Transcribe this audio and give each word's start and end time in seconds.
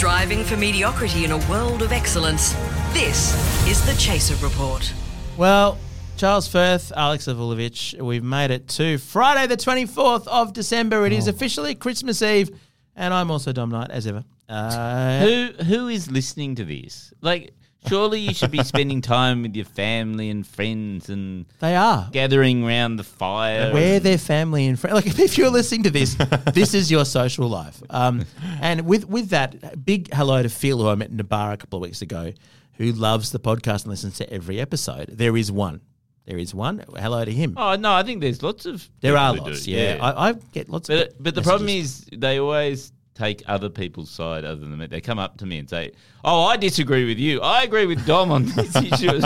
Striving 0.00 0.44
for 0.44 0.56
mediocrity 0.56 1.26
in 1.26 1.30
a 1.32 1.36
world 1.50 1.82
of 1.82 1.92
excellence. 1.92 2.54
This 2.94 3.34
is 3.68 3.84
the 3.84 3.92
Chaser 4.00 4.34
Report. 4.42 4.90
Well, 5.36 5.76
Charles 6.16 6.48
Firth, 6.48 6.90
Alex 6.96 7.26
Avulovic, 7.26 8.00
we've 8.00 8.24
made 8.24 8.50
it 8.50 8.66
to 8.68 8.96
Friday, 8.96 9.46
the 9.46 9.58
24th 9.58 10.26
of 10.26 10.54
December. 10.54 11.04
It 11.04 11.12
is 11.12 11.28
officially 11.28 11.74
Christmas 11.74 12.22
Eve, 12.22 12.48
and 12.96 13.12
I'm 13.12 13.30
also 13.30 13.52
Dom 13.52 13.68
Knight, 13.68 13.90
as 13.90 14.06
ever. 14.06 14.24
Uh, 14.48 15.20
Who 15.20 15.48
who 15.64 15.88
is 15.88 16.10
listening 16.10 16.54
to 16.54 16.64
this? 16.64 17.12
Like, 17.20 17.52
surely 17.88 18.20
you 18.20 18.34
should 18.34 18.50
be 18.50 18.62
spending 18.64 19.00
time 19.00 19.42
with 19.42 19.54
your 19.56 19.64
family 19.64 20.30
and 20.30 20.46
friends 20.46 21.08
and 21.08 21.46
they 21.60 21.74
are. 21.76 22.08
gathering 22.12 22.64
around 22.64 22.96
the 22.96 23.04
fire. 23.04 23.72
Where 23.72 24.00
their 24.00 24.18
family 24.18 24.66
and 24.66 24.78
friends. 24.78 24.94
Like, 24.94 25.06
if 25.18 25.38
you're 25.38 25.50
listening 25.50 25.84
to 25.84 25.90
this, 25.90 26.16
this 26.52 26.74
is 26.74 26.90
your 26.90 27.04
social 27.04 27.48
life. 27.48 27.82
Um, 27.90 28.24
and 28.60 28.86
with 28.86 29.08
with 29.08 29.30
that, 29.30 29.84
big 29.84 30.12
hello 30.12 30.42
to 30.42 30.48
Phil, 30.48 30.78
who 30.78 30.88
I 30.88 30.94
met 30.94 31.10
in 31.10 31.20
a 31.20 31.24
bar 31.24 31.52
a 31.52 31.56
couple 31.56 31.78
of 31.78 31.82
weeks 31.82 32.02
ago, 32.02 32.32
who 32.74 32.92
loves 32.92 33.32
the 33.32 33.40
podcast 33.40 33.82
and 33.82 33.88
listens 33.88 34.18
to 34.18 34.32
every 34.32 34.60
episode. 34.60 35.08
There 35.08 35.36
is 35.36 35.50
one. 35.50 35.80
There 36.26 36.38
is 36.38 36.54
one. 36.54 36.84
Hello 36.96 37.24
to 37.24 37.32
him. 37.32 37.54
Oh 37.56 37.76
no, 37.76 37.92
I 37.92 38.02
think 38.02 38.20
there's 38.20 38.42
lots 38.42 38.66
of 38.66 38.88
there 39.00 39.16
are 39.16 39.34
lots. 39.34 39.64
do, 39.64 39.70
Yeah, 39.70 39.98
I, 40.00 40.30
I 40.30 40.32
get 40.52 40.68
lots 40.68 40.88
of. 40.88 40.98
But 40.98 41.22
but 41.22 41.34
the 41.34 41.42
problem 41.42 41.68
is 41.68 42.06
they 42.12 42.38
always 42.38 42.92
take 43.14 43.42
other 43.46 43.68
people's 43.68 44.10
side 44.10 44.44
other 44.44 44.60
than 44.60 44.76
me. 44.78 44.86
They 44.86 45.00
come 45.00 45.18
up 45.18 45.36
to 45.38 45.46
me 45.46 45.58
and 45.58 45.68
say, 45.68 45.92
"Oh, 46.24 46.44
I 46.44 46.56
disagree 46.56 47.06
with 47.06 47.18
you. 47.18 47.40
I 47.40 47.62
agree 47.62 47.86
with 47.86 48.04
Dom 48.06 48.30
on 48.30 48.46
this 48.46 48.74
issue." 48.92 49.20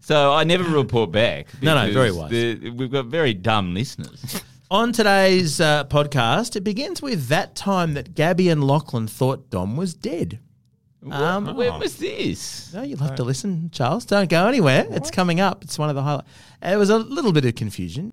So 0.00 0.32
I 0.32 0.44
never 0.44 0.64
report 0.64 1.12
back. 1.12 1.46
No, 1.62 1.74
no, 1.74 1.92
very 1.92 2.06
because 2.10 2.16
wise. 2.16 2.30
the- 2.30 2.70
We've 2.70 2.90
got 2.90 3.06
very 3.06 3.34
dumb 3.34 3.74
listeners. 3.74 4.42
On 4.70 4.92
today's 4.92 5.60
uh, 5.60 5.84
podcast, 5.84 6.54
it 6.56 6.60
begins 6.60 7.00
with 7.00 7.28
that 7.28 7.54
time 7.54 7.94
that 7.94 8.14
Gabbi 8.14 8.50
and 8.52 8.62
Lachlan 8.64 9.06
thought 9.06 9.48
Dom 9.50 9.76
was 9.76 9.94
dead. 9.94 10.38
Um, 11.10 11.56
when 11.56 11.78
was 11.78 11.96
this? 11.96 12.74
No, 12.74 12.82
you'll 12.82 12.98
have 12.98 13.14
to 13.16 13.24
listen, 13.24 13.70
Charles. 13.72 14.04
Don't 14.04 14.28
go 14.28 14.46
anywhere. 14.46 14.86
It's 14.90 15.10
coming 15.10 15.40
up. 15.40 15.62
It's 15.64 15.78
one 15.78 15.88
of 15.88 15.94
the 15.94 16.02
highlights. 16.02 16.28
There 16.60 16.78
was 16.78 16.90
a 16.90 16.98
little 16.98 17.32
bit 17.32 17.44
of 17.44 17.54
confusion. 17.54 18.12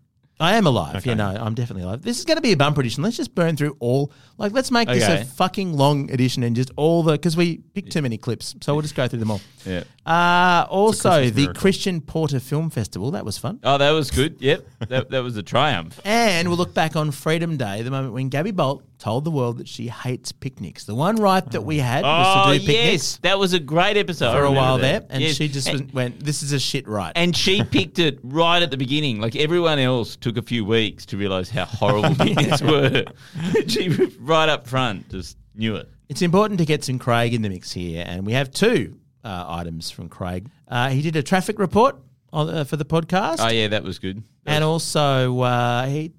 I 0.41 0.55
am 0.55 0.65
alive. 0.65 0.95
Okay. 0.97 1.11
You 1.11 1.15
know, 1.15 1.29
I'm 1.29 1.53
definitely 1.53 1.83
alive. 1.83 2.01
This 2.01 2.19
is 2.19 2.25
going 2.25 2.37
to 2.37 2.41
be 2.41 2.51
a 2.51 2.57
bumper 2.57 2.81
edition. 2.81 3.03
Let's 3.03 3.15
just 3.15 3.35
burn 3.35 3.55
through 3.55 3.77
all. 3.79 4.11
Like, 4.37 4.53
let's 4.53 4.71
make 4.71 4.87
this 4.87 5.07
a 5.07 5.23
fucking 5.23 5.77
long 5.77 6.09
edition 6.11 6.41
and 6.43 6.55
just 6.55 6.71
all 6.75 7.03
the 7.03 7.11
because 7.13 7.37
we 7.37 7.57
picked 7.73 7.91
too 7.91 8.01
many 8.01 8.17
clips, 8.17 8.55
so 8.61 8.73
we'll 8.73 8.81
just 8.81 8.95
go 8.95 9.07
through 9.07 9.19
them 9.19 9.31
all. 9.31 9.41
Yeah. 9.65 9.83
Uh, 10.05 10.65
also, 10.69 11.09
Christmas 11.09 11.31
the 11.35 11.41
miracle. 11.41 11.61
Christian 11.61 12.01
Porter 12.01 12.39
Film 12.39 12.69
Festival 12.71 13.11
that 13.11 13.23
was 13.23 13.37
fun. 13.37 13.59
Oh, 13.63 13.77
that 13.77 13.91
was 13.91 14.09
good. 14.09 14.37
Yep, 14.41 14.65
that 14.89 15.09
that 15.11 15.23
was 15.23 15.37
a 15.37 15.43
triumph. 15.43 15.99
And 16.11 16.47
we'll 16.47 16.57
look 16.57 16.73
back 16.73 16.95
on 16.95 17.11
Freedom 17.11 17.57
Day, 17.57 17.83
the 17.83 17.91
moment 17.91 18.13
when 18.13 18.29
Gabbi 18.29 18.55
Bolt 18.55 18.83
told 19.01 19.25
the 19.25 19.31
world 19.31 19.57
that 19.57 19.67
she 19.67 19.87
hates 19.87 20.31
picnics. 20.31 20.85
The 20.85 20.93
one 20.93 21.15
right 21.15 21.43
that 21.51 21.63
we 21.63 21.79
had 21.79 22.05
Oh 22.05 22.07
was 22.07 22.45
to 22.45 22.59
do 22.59 22.65
picnics 22.67 22.91
yes, 22.91 23.19
that 23.23 23.39
was 23.39 23.53
a 23.53 23.59
great 23.59 23.97
episode 23.97 24.31
for 24.31 24.43
a 24.43 24.51
while 24.51 24.77
there, 24.77 25.03
and 25.09 25.23
she 25.23 25.47
just 25.47 25.67
went, 25.67 25.93
went, 25.93 26.19
"This 26.23 26.43
is 26.43 26.53
a 26.53 26.59
shit 26.59 26.87
right." 26.87 27.11
and 27.15 27.35
she 27.35 27.63
picked 27.77 27.97
it 27.97 28.19
right 28.23 28.61
at 28.61 28.69
the 28.69 28.77
beginning. 28.77 29.19
Like 29.19 29.35
everyone 29.35 29.79
else 29.79 30.15
took 30.15 30.37
a 30.37 30.41
few 30.41 30.63
weeks 30.63 31.05
to 31.07 31.17
realize 31.17 31.49
how 31.49 31.65
horrible 31.65 32.15
picnics 32.25 32.61
were. 32.61 33.05
she 33.67 33.89
right 34.19 34.47
up 34.47 34.67
front 34.67 35.09
just 35.09 35.37
knew 35.55 35.75
it. 35.75 35.89
It's 36.07 36.21
important 36.21 36.59
to 36.59 36.65
get 36.65 36.83
some 36.83 36.99
Craig 36.99 37.33
in 37.33 37.41
the 37.41 37.49
mix 37.49 37.71
here, 37.71 38.05
and 38.07 38.25
we 38.25 38.33
have 38.33 38.51
two 38.51 38.99
uh, 39.23 39.45
items 39.47 39.89
from 39.89 40.09
Craig. 40.09 40.47
Uh, 40.67 40.89
he 40.89 41.01
did 41.01 41.15
a 41.15 41.23
traffic 41.23 41.57
report 41.57 41.97
on, 42.33 42.49
uh, 42.49 42.63
for 42.63 42.77
the 42.77 42.85
podcast, 42.85 43.37
Oh 43.39 43.49
yeah, 43.49 43.67
that 43.69 43.83
was 43.83 43.99
good. 43.99 44.23
That 44.45 44.53
and 44.53 44.63
was- 44.65 44.95
also 44.95 45.39
uh, 45.41 45.85
he 45.87 46.11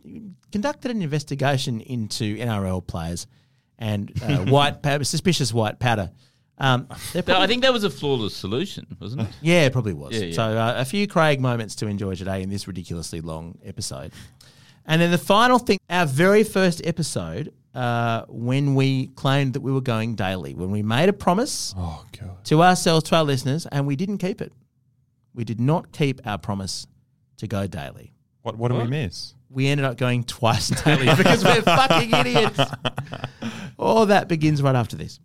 conducted 0.50 0.90
an 0.90 1.02
investigation 1.02 1.80
into 1.80 2.36
NRL 2.36 2.86
players 2.86 3.26
and 3.78 4.12
uh, 4.22 4.44
white 4.46 4.82
powder, 4.82 5.04
suspicious 5.04 5.52
white 5.52 5.78
powder. 5.78 6.10
Um, 6.58 6.86
they're 7.12 7.24
I 7.34 7.46
think 7.48 7.62
that 7.62 7.72
was 7.72 7.82
a 7.82 7.90
flawless 7.90 8.36
solution, 8.36 8.86
wasn't 9.00 9.22
it? 9.22 9.28
Yeah, 9.40 9.62
it 9.64 9.72
probably 9.72 9.94
was. 9.94 10.12
Yeah, 10.12 10.26
yeah. 10.26 10.34
So 10.34 10.42
uh, 10.42 10.74
a 10.76 10.84
few 10.84 11.08
Craig 11.08 11.40
moments 11.40 11.74
to 11.76 11.86
enjoy 11.88 12.14
today 12.14 12.42
in 12.42 12.50
this 12.50 12.68
ridiculously 12.68 13.20
long 13.20 13.58
episode. 13.64 14.12
And 14.86 15.00
then 15.00 15.10
the 15.10 15.18
final 15.18 15.58
thing, 15.58 15.78
our 15.90 16.06
very 16.06 16.44
first 16.44 16.82
episode, 16.86 17.52
uh, 17.74 18.24
when 18.28 18.74
we 18.74 19.06
claimed 19.08 19.54
that 19.54 19.60
we 19.62 19.72
were 19.72 19.80
going 19.80 20.14
daily, 20.14 20.54
when 20.54 20.70
we 20.70 20.82
made 20.82 21.08
a 21.08 21.12
promise 21.12 21.74
Oh 21.76 22.04
god. 22.20 22.44
to 22.44 22.62
ourselves, 22.62 23.08
to 23.08 23.16
our 23.16 23.24
listeners, 23.24 23.66
and 23.66 23.86
we 23.86 23.96
didn't 23.96 24.18
keep 24.18 24.40
it. 24.42 24.52
We 25.34 25.44
did 25.44 25.60
not 25.60 25.92
keep 25.92 26.26
our 26.26 26.38
promise 26.38 26.86
to 27.38 27.46
go 27.46 27.66
daily. 27.66 28.12
What 28.42 28.56
what 28.56 28.70
do 28.70 28.78
we 28.78 28.86
miss? 28.86 29.34
We 29.50 29.68
ended 29.68 29.84
up 29.84 29.96
going 29.96 30.24
twice 30.24 30.68
daily 30.84 31.06
because 31.14 31.44
we're 31.44 31.62
fucking 31.62 32.10
idiots. 32.12 32.60
All 33.78 34.06
that 34.06 34.28
begins 34.28 34.62
right 34.62 34.74
after 34.74 34.96
this. 34.96 35.20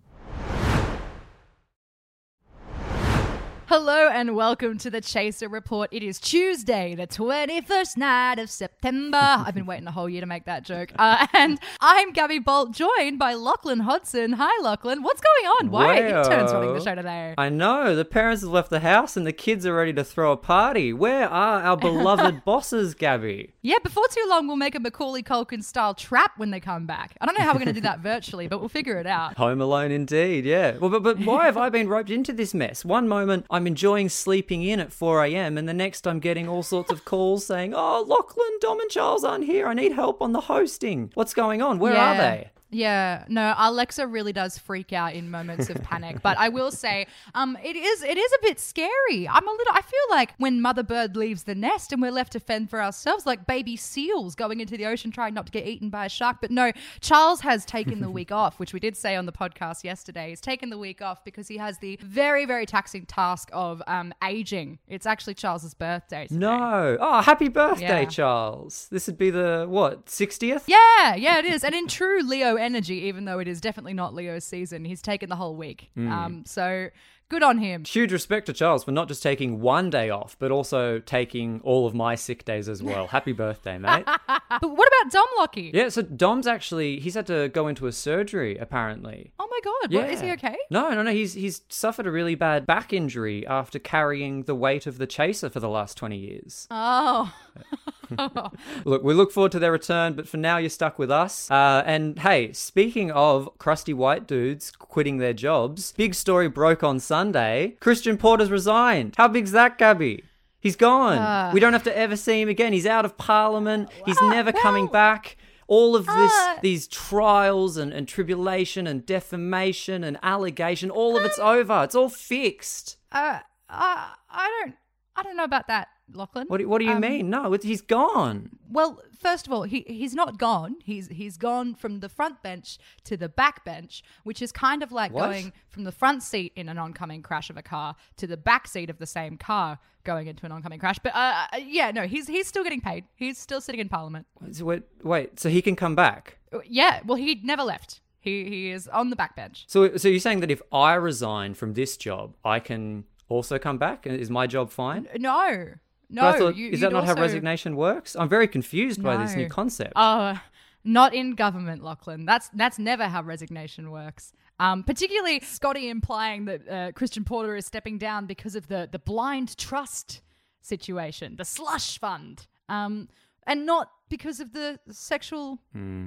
Hello 3.67 4.07
and 4.07 4.33
welcome 4.33 4.77
to 4.77 4.89
the 4.89 5.01
Chaser 5.01 5.49
Report. 5.49 5.89
It 5.91 6.01
is 6.01 6.21
Tuesday, 6.21 6.95
the 6.95 7.05
21st 7.05 7.97
night 7.97 8.39
of 8.39 8.49
September. 8.49 9.17
I've 9.21 9.55
been 9.55 9.65
waiting 9.65 9.85
a 9.87 9.91
whole 9.91 10.07
year 10.07 10.21
to 10.21 10.25
make 10.25 10.45
that 10.45 10.63
joke. 10.63 10.93
Uh, 10.97 11.27
and 11.33 11.59
I'm 11.81 12.13
Gabbi 12.13 12.41
Bolt, 12.41 12.71
joined 12.71 13.19
by 13.19 13.33
Lachlan 13.33 13.81
Hodson. 13.81 14.31
Hi, 14.37 14.63
Lachlan. 14.63 15.03
What's 15.03 15.19
going 15.19 15.51
on? 15.59 15.71
Why 15.71 15.99
are 15.99 16.07
interns 16.07 16.53
running 16.53 16.75
the 16.75 16.81
show 16.81 16.95
today? 16.95 17.35
I 17.37 17.49
know. 17.49 17.93
The 17.93 18.05
parents 18.05 18.41
have 18.41 18.51
left 18.51 18.69
the 18.69 18.79
house 18.79 19.17
and 19.17 19.27
the 19.27 19.33
kids 19.33 19.65
are 19.65 19.73
ready 19.75 19.91
to 19.91 20.03
throw 20.05 20.31
a 20.31 20.37
party. 20.37 20.93
Where 20.93 21.27
are 21.27 21.61
our 21.61 21.75
beloved 21.75 22.45
bosses, 22.45 22.95
Gabbi? 22.95 23.51
Yeah, 23.63 23.79
before 23.83 24.07
too 24.11 24.25
long, 24.29 24.47
we'll 24.47 24.55
make 24.55 24.75
a 24.75 24.79
Macaulay 24.79 25.23
Culkin 25.23 25.61
style 25.61 25.93
trap 25.93 26.31
when 26.37 26.51
they 26.51 26.61
come 26.61 26.85
back. 26.85 27.17
I 27.19 27.25
don't 27.25 27.37
know 27.37 27.43
how 27.43 27.51
we're 27.51 27.59
going 27.59 27.67
to 27.67 27.73
do 27.73 27.81
that 27.81 27.99
virtually, 27.99 28.47
but 28.47 28.61
we'll 28.61 28.69
figure 28.69 28.97
it 28.97 29.07
out. 29.07 29.35
Home 29.35 29.59
Alone, 29.59 29.91
indeed. 29.91 30.45
Yeah. 30.45 30.77
Well, 30.77 30.89
but, 30.89 31.03
but 31.03 31.19
why 31.19 31.47
have 31.47 31.57
I 31.57 31.67
been 31.67 31.89
roped 31.89 32.09
into 32.09 32.31
this 32.31 32.53
mess? 32.53 32.85
One 32.85 33.09
moment 33.09 33.45
I'm 33.57 33.65
enjoying 33.65 34.09
sleeping 34.09 34.61
in 34.61 34.79
at 34.79 34.93
4 34.93 35.25
a.m., 35.25 35.57
and 35.57 35.67
the 35.67 35.73
next 35.73 36.05
I'm 36.05 36.19
getting 36.19 36.47
all 36.47 36.61
sorts 36.61 36.91
of 36.91 37.05
calls 37.05 37.43
saying, 37.47 37.73
"Oh, 37.75 38.05
Lachlan, 38.07 38.59
Dom, 38.61 38.79
and 38.79 38.91
Charles 38.91 39.23
aren't 39.23 39.45
here. 39.45 39.65
I 39.65 39.73
need 39.73 39.93
help 39.93 40.21
on 40.21 40.31
the 40.31 40.41
hosting. 40.41 41.09
What's 41.15 41.33
going 41.33 41.63
on? 41.63 41.79
Where 41.79 41.97
are 41.97 42.15
they?" 42.15 42.51
Yeah, 42.69 43.23
no, 43.29 43.53
Alexa 43.57 44.05
really 44.07 44.33
does 44.33 44.57
freak 44.57 44.91
out 44.91 45.13
in 45.13 45.31
moments 45.31 45.69
of 45.69 45.81
panic. 45.83 46.21
But 46.21 46.37
I 46.37 46.49
will 46.49 46.71
say, 46.71 47.07
um, 47.33 47.57
it 47.63 47.75
is 47.77 48.03
it 48.03 48.17
is 48.17 48.31
a 48.33 48.37
bit 48.41 48.59
scary. 48.59 49.27
I'm 49.27 49.47
a 49.47 49.51
little. 49.51 49.73
I 49.73 49.81
feel 49.81 49.99
like 50.09 50.33
when 50.37 50.59
Mother 50.61 50.83
Bird 50.83 51.15
leaves 51.15 51.43
the 51.43 51.55
nest 51.55 51.93
and 51.93 52.01
we're 52.01 52.11
left 52.11 52.33
to 52.33 52.39
fend 52.41 52.69
for 52.69 52.81
ourselves, 52.81 53.25
like 53.25 53.47
baby 53.47 53.77
seals 53.77 54.35
going 54.35 54.59
into 54.59 54.75
the 54.75 54.85
ocean 54.85 55.11
trying 55.11 55.33
not 55.33 55.45
to 55.45 55.51
get 55.51 55.65
eaten 55.65 55.89
by 55.89 56.07
a 56.07 56.09
shark. 56.09 56.37
But 56.41 56.51
no, 56.51 56.73
Charles 56.99 57.39
has 57.41 57.63
taken 57.63 58.01
the 58.01 58.09
week 58.17 58.31
off, 58.33 58.59
which 58.59 58.73
we 58.73 58.79
did 58.81 58.97
say 58.97 59.15
on 59.15 59.25
the 59.25 59.31
podcast 59.31 59.85
yesterday. 59.85 60.29
He's 60.29 60.41
taken 60.41 60.69
the 60.69 60.77
week 60.77 61.01
off 61.01 61.23
because 61.23 61.47
he 61.47 61.57
has 61.57 61.77
the 61.77 61.97
very 62.03 62.45
very 62.45 62.65
taxing 62.65 63.05
task 63.05 63.49
of 63.53 63.81
um 63.87 64.13
aging. 64.23 64.79
It's 64.89 65.05
actually 65.05 65.35
Charles's 65.35 65.73
birthday. 65.73 66.27
Today. 66.27 66.39
No. 66.39 66.97
Oh, 66.99 67.21
happy 67.21 67.47
birthday, 67.47 68.01
Yeah. 68.01 68.05
Charles. 68.05 68.87
This 68.91 69.07
would 69.07 69.17
be 69.17 69.29
the 69.29 69.65
what 69.69 70.07
60th? 70.07 70.63
Yeah, 70.67 71.15
yeah, 71.15 71.37
it 71.39 71.45
is. 71.45 71.63
And 71.63 71.73
in 71.75 71.87
true 71.87 72.21
Leo 72.23 72.56
energy, 72.57 72.95
even 73.05 73.25
though 73.25 73.39
it 73.39 73.47
is 73.47 73.61
definitely 73.61 73.93
not 73.93 74.13
Leo's 74.13 74.43
season, 74.43 74.85
he's 74.85 75.01
taken 75.01 75.29
the 75.29 75.35
whole 75.35 75.55
week. 75.55 75.89
Um, 75.97 76.43
so 76.45 76.89
good 77.29 77.43
on 77.43 77.57
him. 77.57 77.83
Huge 77.85 78.11
respect 78.13 78.45
to 78.47 78.53
Charles 78.53 78.83
for 78.85 78.91
not 78.91 79.07
just 79.09 79.21
taking 79.21 79.59
one 79.59 79.89
day 79.89 80.09
off, 80.09 80.35
but 80.39 80.49
also 80.51 80.99
taking 80.99 81.59
all 81.63 81.85
of 81.85 81.93
my 81.93 82.15
sick 82.15 82.45
days 82.45 82.69
as 82.69 82.81
well. 82.81 83.07
Happy 83.07 83.33
birthday, 83.33 83.77
mate. 83.77 84.05
But 84.59 84.71
what 84.75 84.87
about 84.87 85.11
Dom 85.11 85.25
Lockie? 85.37 85.71
yeah, 85.73 85.89
so 85.89 86.01
Dom's 86.01 86.47
actually 86.47 86.99
he's 86.99 87.13
had 87.15 87.27
to 87.27 87.49
go 87.49 87.67
into 87.67 87.85
a 87.85 87.91
surgery 87.91 88.57
apparently. 88.57 89.31
Oh 89.37 89.47
my 89.51 89.59
god, 89.63 89.91
Yeah. 89.91 90.01
what, 90.01 90.09
is 90.09 90.21
he 90.21 90.31
okay? 90.31 90.55
No, 90.71 90.89
no, 90.91 91.03
no. 91.03 91.11
He's 91.11 91.33
he's 91.33 91.61
suffered 91.69 92.07
a 92.07 92.11
really 92.11 92.33
bad 92.35 92.65
back 92.65 92.91
injury 92.93 93.45
after 93.45 93.77
carrying 93.77 94.43
the 94.43 94.55
weight 94.55 94.87
of 94.87 94.97
the 94.99 95.05
chaser 95.05 95.49
for 95.49 95.59
the 95.59 95.69
last 95.69 95.95
twenty 95.97 96.17
years. 96.17 96.65
Oh. 96.71 97.31
Look, 98.85 99.03
we 99.03 99.13
look 99.13 99.31
forward 99.31 99.51
to 99.53 99.59
their 99.59 99.71
return, 99.71 100.13
but 100.13 100.27
for 100.27 100.37
now, 100.37 100.57
you're 100.57 100.69
stuck 100.69 100.97
with 100.99 101.11
us. 101.11 101.49
Uh, 101.51 101.83
and 101.85 102.19
hey, 102.19 102.53
speaking 102.53 103.11
of 103.11 103.49
crusty 103.57 103.93
white 103.93 104.27
dudes 104.27 104.71
quitting 104.71 105.17
their 105.17 105.33
jobs, 105.33 105.93
big 105.97 106.13
story 106.13 106.47
broke 106.47 106.83
on 106.83 106.99
Sunday. 106.99 107.75
Christian 107.79 108.17
Porter's 108.17 108.51
resigned. 108.51 109.15
How 109.17 109.27
big's 109.27 109.51
that, 109.51 109.77
Gabbi? 109.77 110.23
He's 110.59 110.75
gone. 110.75 111.53
we 111.53 111.59
don't 111.59 111.73
have 111.73 111.83
to 111.83 111.97
ever 111.97 112.15
see 112.15 112.41
him 112.41 112.49
again. 112.49 112.73
He's 112.73 112.85
out 112.85 113.05
of 113.05 113.17
Parliament. 113.17 113.89
He's 114.05 114.19
never 114.21 114.51
coming 114.51 114.87
back. 114.87 115.37
All 115.67 115.95
of 115.97 116.05
this, 116.05 116.33
these 116.61 116.87
trials 116.87 117.75
and, 117.75 117.91
and 117.91 118.07
tribulation 118.07 118.87
and 118.87 119.05
defamation 119.05 120.03
and 120.03 120.17
allegation, 120.23 120.89
all 120.89 121.17
of 121.17 121.25
it's 121.25 121.39
over. 121.39 121.83
It's 121.83 121.95
all 121.95 122.07
fixed. 122.09 122.97
Uh, 123.11 123.39
uh, 123.69 124.07
I 124.29 124.61
don't 124.63 124.75
I 125.17 125.23
don't 125.23 125.35
know 125.35 125.43
about 125.43 125.67
that. 125.67 125.89
Lachlan. 126.13 126.47
What 126.47 126.57
do, 126.59 126.67
what 126.69 126.79
do 126.79 126.85
you 126.85 126.91
Um, 126.93 127.01
mean? 127.01 127.29
No, 127.29 127.51
he's 127.61 127.81
gone. 127.81 128.49
Well, 128.69 129.01
first 129.19 129.45
of 129.47 129.53
all, 129.53 129.63
he 129.63 129.83
he's 129.87 130.13
not 130.13 130.37
gone. 130.37 130.75
He's 130.83 131.07
he's 131.09 131.37
gone 131.37 131.75
from 131.75 131.99
the 131.99 132.09
front 132.09 132.41
bench 132.41 132.77
to 133.05 133.17
the 133.17 133.27
back 133.29 133.65
bench, 133.65 134.03
which 134.23 134.41
is 134.41 134.51
kind 134.51 134.83
of 134.83 134.91
like 134.91 135.11
What? 135.11 135.25
going 135.25 135.53
from 135.69 135.83
the 135.83 135.91
front 135.91 136.23
seat 136.23 136.53
in 136.55 136.69
an 136.69 136.77
oncoming 136.77 137.21
crash 137.21 137.49
of 137.49 137.57
a 137.57 137.61
car 137.61 137.95
to 138.17 138.27
the 138.27 138.37
back 138.37 138.67
seat 138.67 138.89
of 138.89 138.99
the 138.99 139.05
same 139.05 139.37
car 139.37 139.79
going 140.03 140.27
into 140.27 140.45
an 140.45 140.51
oncoming 140.51 140.79
crash. 140.79 140.97
But 141.03 141.13
uh, 141.15 141.47
uh, 141.53 141.57
yeah, 141.57 141.91
no, 141.91 142.07
he's 142.07 142.27
he's 142.27 142.47
still 142.47 142.63
getting 142.63 142.81
paid. 142.81 143.03
He's 143.15 143.37
still 143.37 143.59
sitting 143.61 143.81
in 143.81 143.89
Parliament. 143.89 144.27
So 144.51 144.65
Wait, 144.65 144.83
wait, 145.03 145.39
so 145.39 145.49
he 145.49 145.61
can 145.61 145.75
come 145.75 145.95
back? 145.95 146.37
Uh, 146.53 146.59
Yeah, 146.65 147.01
well, 147.05 147.17
he 147.17 147.41
never 147.43 147.63
left. 147.63 147.99
He 148.19 148.45
he 148.45 148.71
is 148.71 148.87
on 148.87 149.09
the 149.09 149.15
back 149.15 149.35
bench. 149.35 149.65
So, 149.67 149.95
so 149.97 150.07
you're 150.07 150.19
saying 150.19 150.39
that 150.41 150.51
if 150.51 150.61
I 150.71 150.93
resign 150.95 151.53
from 151.53 151.73
this 151.73 151.95
job, 151.97 152.35
I 152.43 152.59
can 152.59 153.05
also 153.29 153.59
come 153.59 153.77
back? 153.77 154.07
Is 154.07 154.29
my 154.29 154.47
job 154.47 154.71
fine? 154.71 155.07
No, 155.17 155.73
no. 156.09 156.33
Thought- 156.33 156.55
you- 156.55 156.69
is 156.71 156.79
that 156.81 156.91
not 156.91 157.05
how 157.05 157.13
resignation 157.15 157.75
works? 157.75 158.15
I'm 158.15 158.29
very 158.29 158.47
confused 158.47 159.01
by 159.03 159.17
this 159.17 159.35
new 159.35 159.43
No. 159.43 159.49
concept. 159.49 159.93
Uh, 159.95 160.37
not 160.83 161.13
in 161.13 161.35
government, 161.35 161.83
Lachlan. 161.83 162.25
That's 162.25 162.49
that's 162.49 162.79
never 162.79 163.05
how 163.07 163.21
resignation 163.23 163.91
works. 163.91 164.31
Um, 164.59 164.83
particularly 164.83 165.39
Scotty 165.41 165.89
implying 165.89 166.45
that 166.45 166.67
uh, 166.67 166.91
Christian 166.93 167.23
Porter 167.23 167.55
is 167.55 167.65
stepping 167.65 167.97
down 167.97 168.25
because 168.25 168.55
of 168.55 168.67
the 168.67 168.87
the 168.91 168.99
blind 168.99 169.57
trust 169.57 170.21
situation, 170.61 171.35
the 171.35 171.45
slush 171.45 171.99
fund, 171.99 172.47
um, 172.69 173.07
and 173.45 173.65
not 173.65 173.91
because 174.09 174.39
of 174.39 174.53
the 174.53 174.79
sexual 174.89 175.59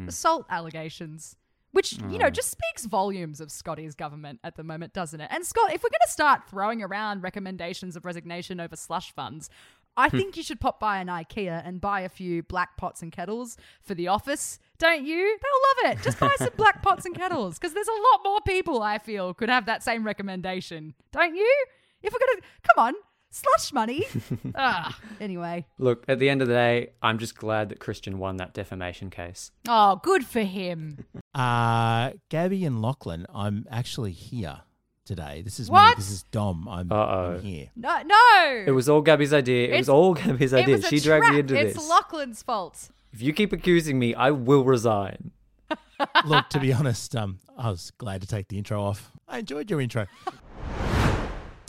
assault 0.09 0.47
allegations. 0.51 1.37
Which, 1.73 1.93
you 2.11 2.19
know, 2.19 2.31
just 2.31 2.51
speaks 2.51 2.85
volumes 2.87 3.41
of 3.41 3.53
Scotty's 3.53 3.95
government 3.95 4.41
at 4.43 4.57
the 4.57 4.65
moment, 4.65 4.93
doesn't 4.93 5.21
it? 5.21 5.29
And 5.31 5.47
Scott, 5.47 5.73
if 5.73 5.85
we're 5.85 5.91
going 5.91 6.01
to 6.05 6.11
start 6.11 6.49
throwing 6.51 6.83
around 6.83 7.23
recommendations 7.23 7.95
of 7.95 8.05
resignation 8.05 8.59
over 8.59 8.75
slush 8.75 9.13
funds, 9.13 9.49
I 9.97 10.09
think 10.09 10.37
you 10.37 10.43
should 10.43 10.61
pop 10.61 10.81
by 10.81 10.99
an 10.99 11.09
IKEA 11.09 11.63
and 11.67 11.81
buy 11.81 12.01
a 12.01 12.09
few 12.09 12.43
black 12.43 12.77
pots 12.77 13.03
and 13.03 13.13
kettles 13.13 13.57
for 13.83 13.95
the 13.95 14.09
office, 14.09 14.59
don't 14.79 15.05
you? 15.05 15.17
They'll 15.17 15.91
love 15.91 15.97
it. 15.99 16.03
Just 16.03 16.19
buy 16.19 16.35
some 16.39 16.53
black 16.57 16.83
pots 16.83 17.05
and 17.05 17.15
kettles 17.15 17.59
because 17.59 17.75
there's 17.75 17.89
a 17.89 17.93
lot 17.93 18.21
more 18.25 18.41
people 18.47 18.83
I 18.83 18.99
feel 18.99 19.35
could 19.35 19.51
have 19.51 19.67
that 19.67 19.83
same 19.83 20.05
recommendation, 20.05 20.95
don't 21.13 21.35
you? 21.35 21.65
If 22.03 22.13
we're 22.13 22.19
going 22.19 22.41
to, 22.41 22.43
come 22.75 22.87
on, 22.87 22.95
slush 23.31 23.73
money. 23.73 24.07
ah, 24.55 24.99
anyway. 25.21 25.67
Look, 25.79 26.05
at 26.09 26.19
the 26.19 26.29
end 26.31 26.43
of 26.43 26.49
the 26.49 26.55
day, 26.55 26.93
I'm 27.03 27.19
just 27.19 27.37
glad 27.37 27.69
that 27.71 27.79
Christian 27.79 28.19
won 28.19 28.37
that 28.39 28.55
defamation 28.55 29.11
case. 29.11 29.51
Oh, 29.69 30.01
good 30.03 30.25
for 30.27 30.43
him. 30.43 31.05
Uh, 31.33 32.11
Gabbi 32.29 32.67
and 32.67 32.83
Lachlan, 32.83 33.25
I'm 33.33 33.65
actually 33.71 34.11
here 34.11 34.63
today. 35.11 35.43
This 35.43 35.59
is 35.59 35.69
me. 35.71 35.79
This 35.97 36.09
is 36.11 36.23
Dom. 36.31 36.69
I'm, 36.69 36.91
Uh-oh. 36.93 37.35
I'm 37.37 37.43
here. 37.43 37.67
No, 37.75 38.01
no. 38.07 38.65
It 38.67 38.71
was 38.71 38.89
all 38.89 39.03
Gabbi's 39.03 39.33
idea. 39.35 39.65
It 39.65 39.71
It's- 39.71 39.81
was 39.83 39.89
all 39.89 40.15
Gabbi's 40.15 40.53
It 40.53 40.61
idea. 40.63 40.77
was 40.77 40.85
a 40.85 40.89
She 40.89 41.01
dragged 41.01 41.25
trap. 41.25 41.35
me 41.35 41.41
into 41.41 41.55
this. 41.55 41.65
it's 41.75 41.79
this. 41.81 41.89
Lachlan's 41.89 42.43
fault. 42.45 42.89
if 43.13 43.21
you 43.21 43.33
keep 43.33 43.53
accusing 43.53 43.99
me, 43.99 44.15
I 44.15 44.31
will 44.31 44.63
resign. 44.63 45.33
Look, 46.27 46.49
to 46.51 46.61
be 46.61 46.73
honest, 46.73 47.17
um, 47.17 47.41
I 47.59 47.71
was 47.71 47.91
glad 47.99 48.21
to 48.23 48.29
take 48.29 48.47
the 48.49 48.57
intro 48.57 48.81
off. 48.83 49.11
I 49.29 49.39
enjoyed 49.41 49.69
your 49.69 49.81
intro. 49.81 50.07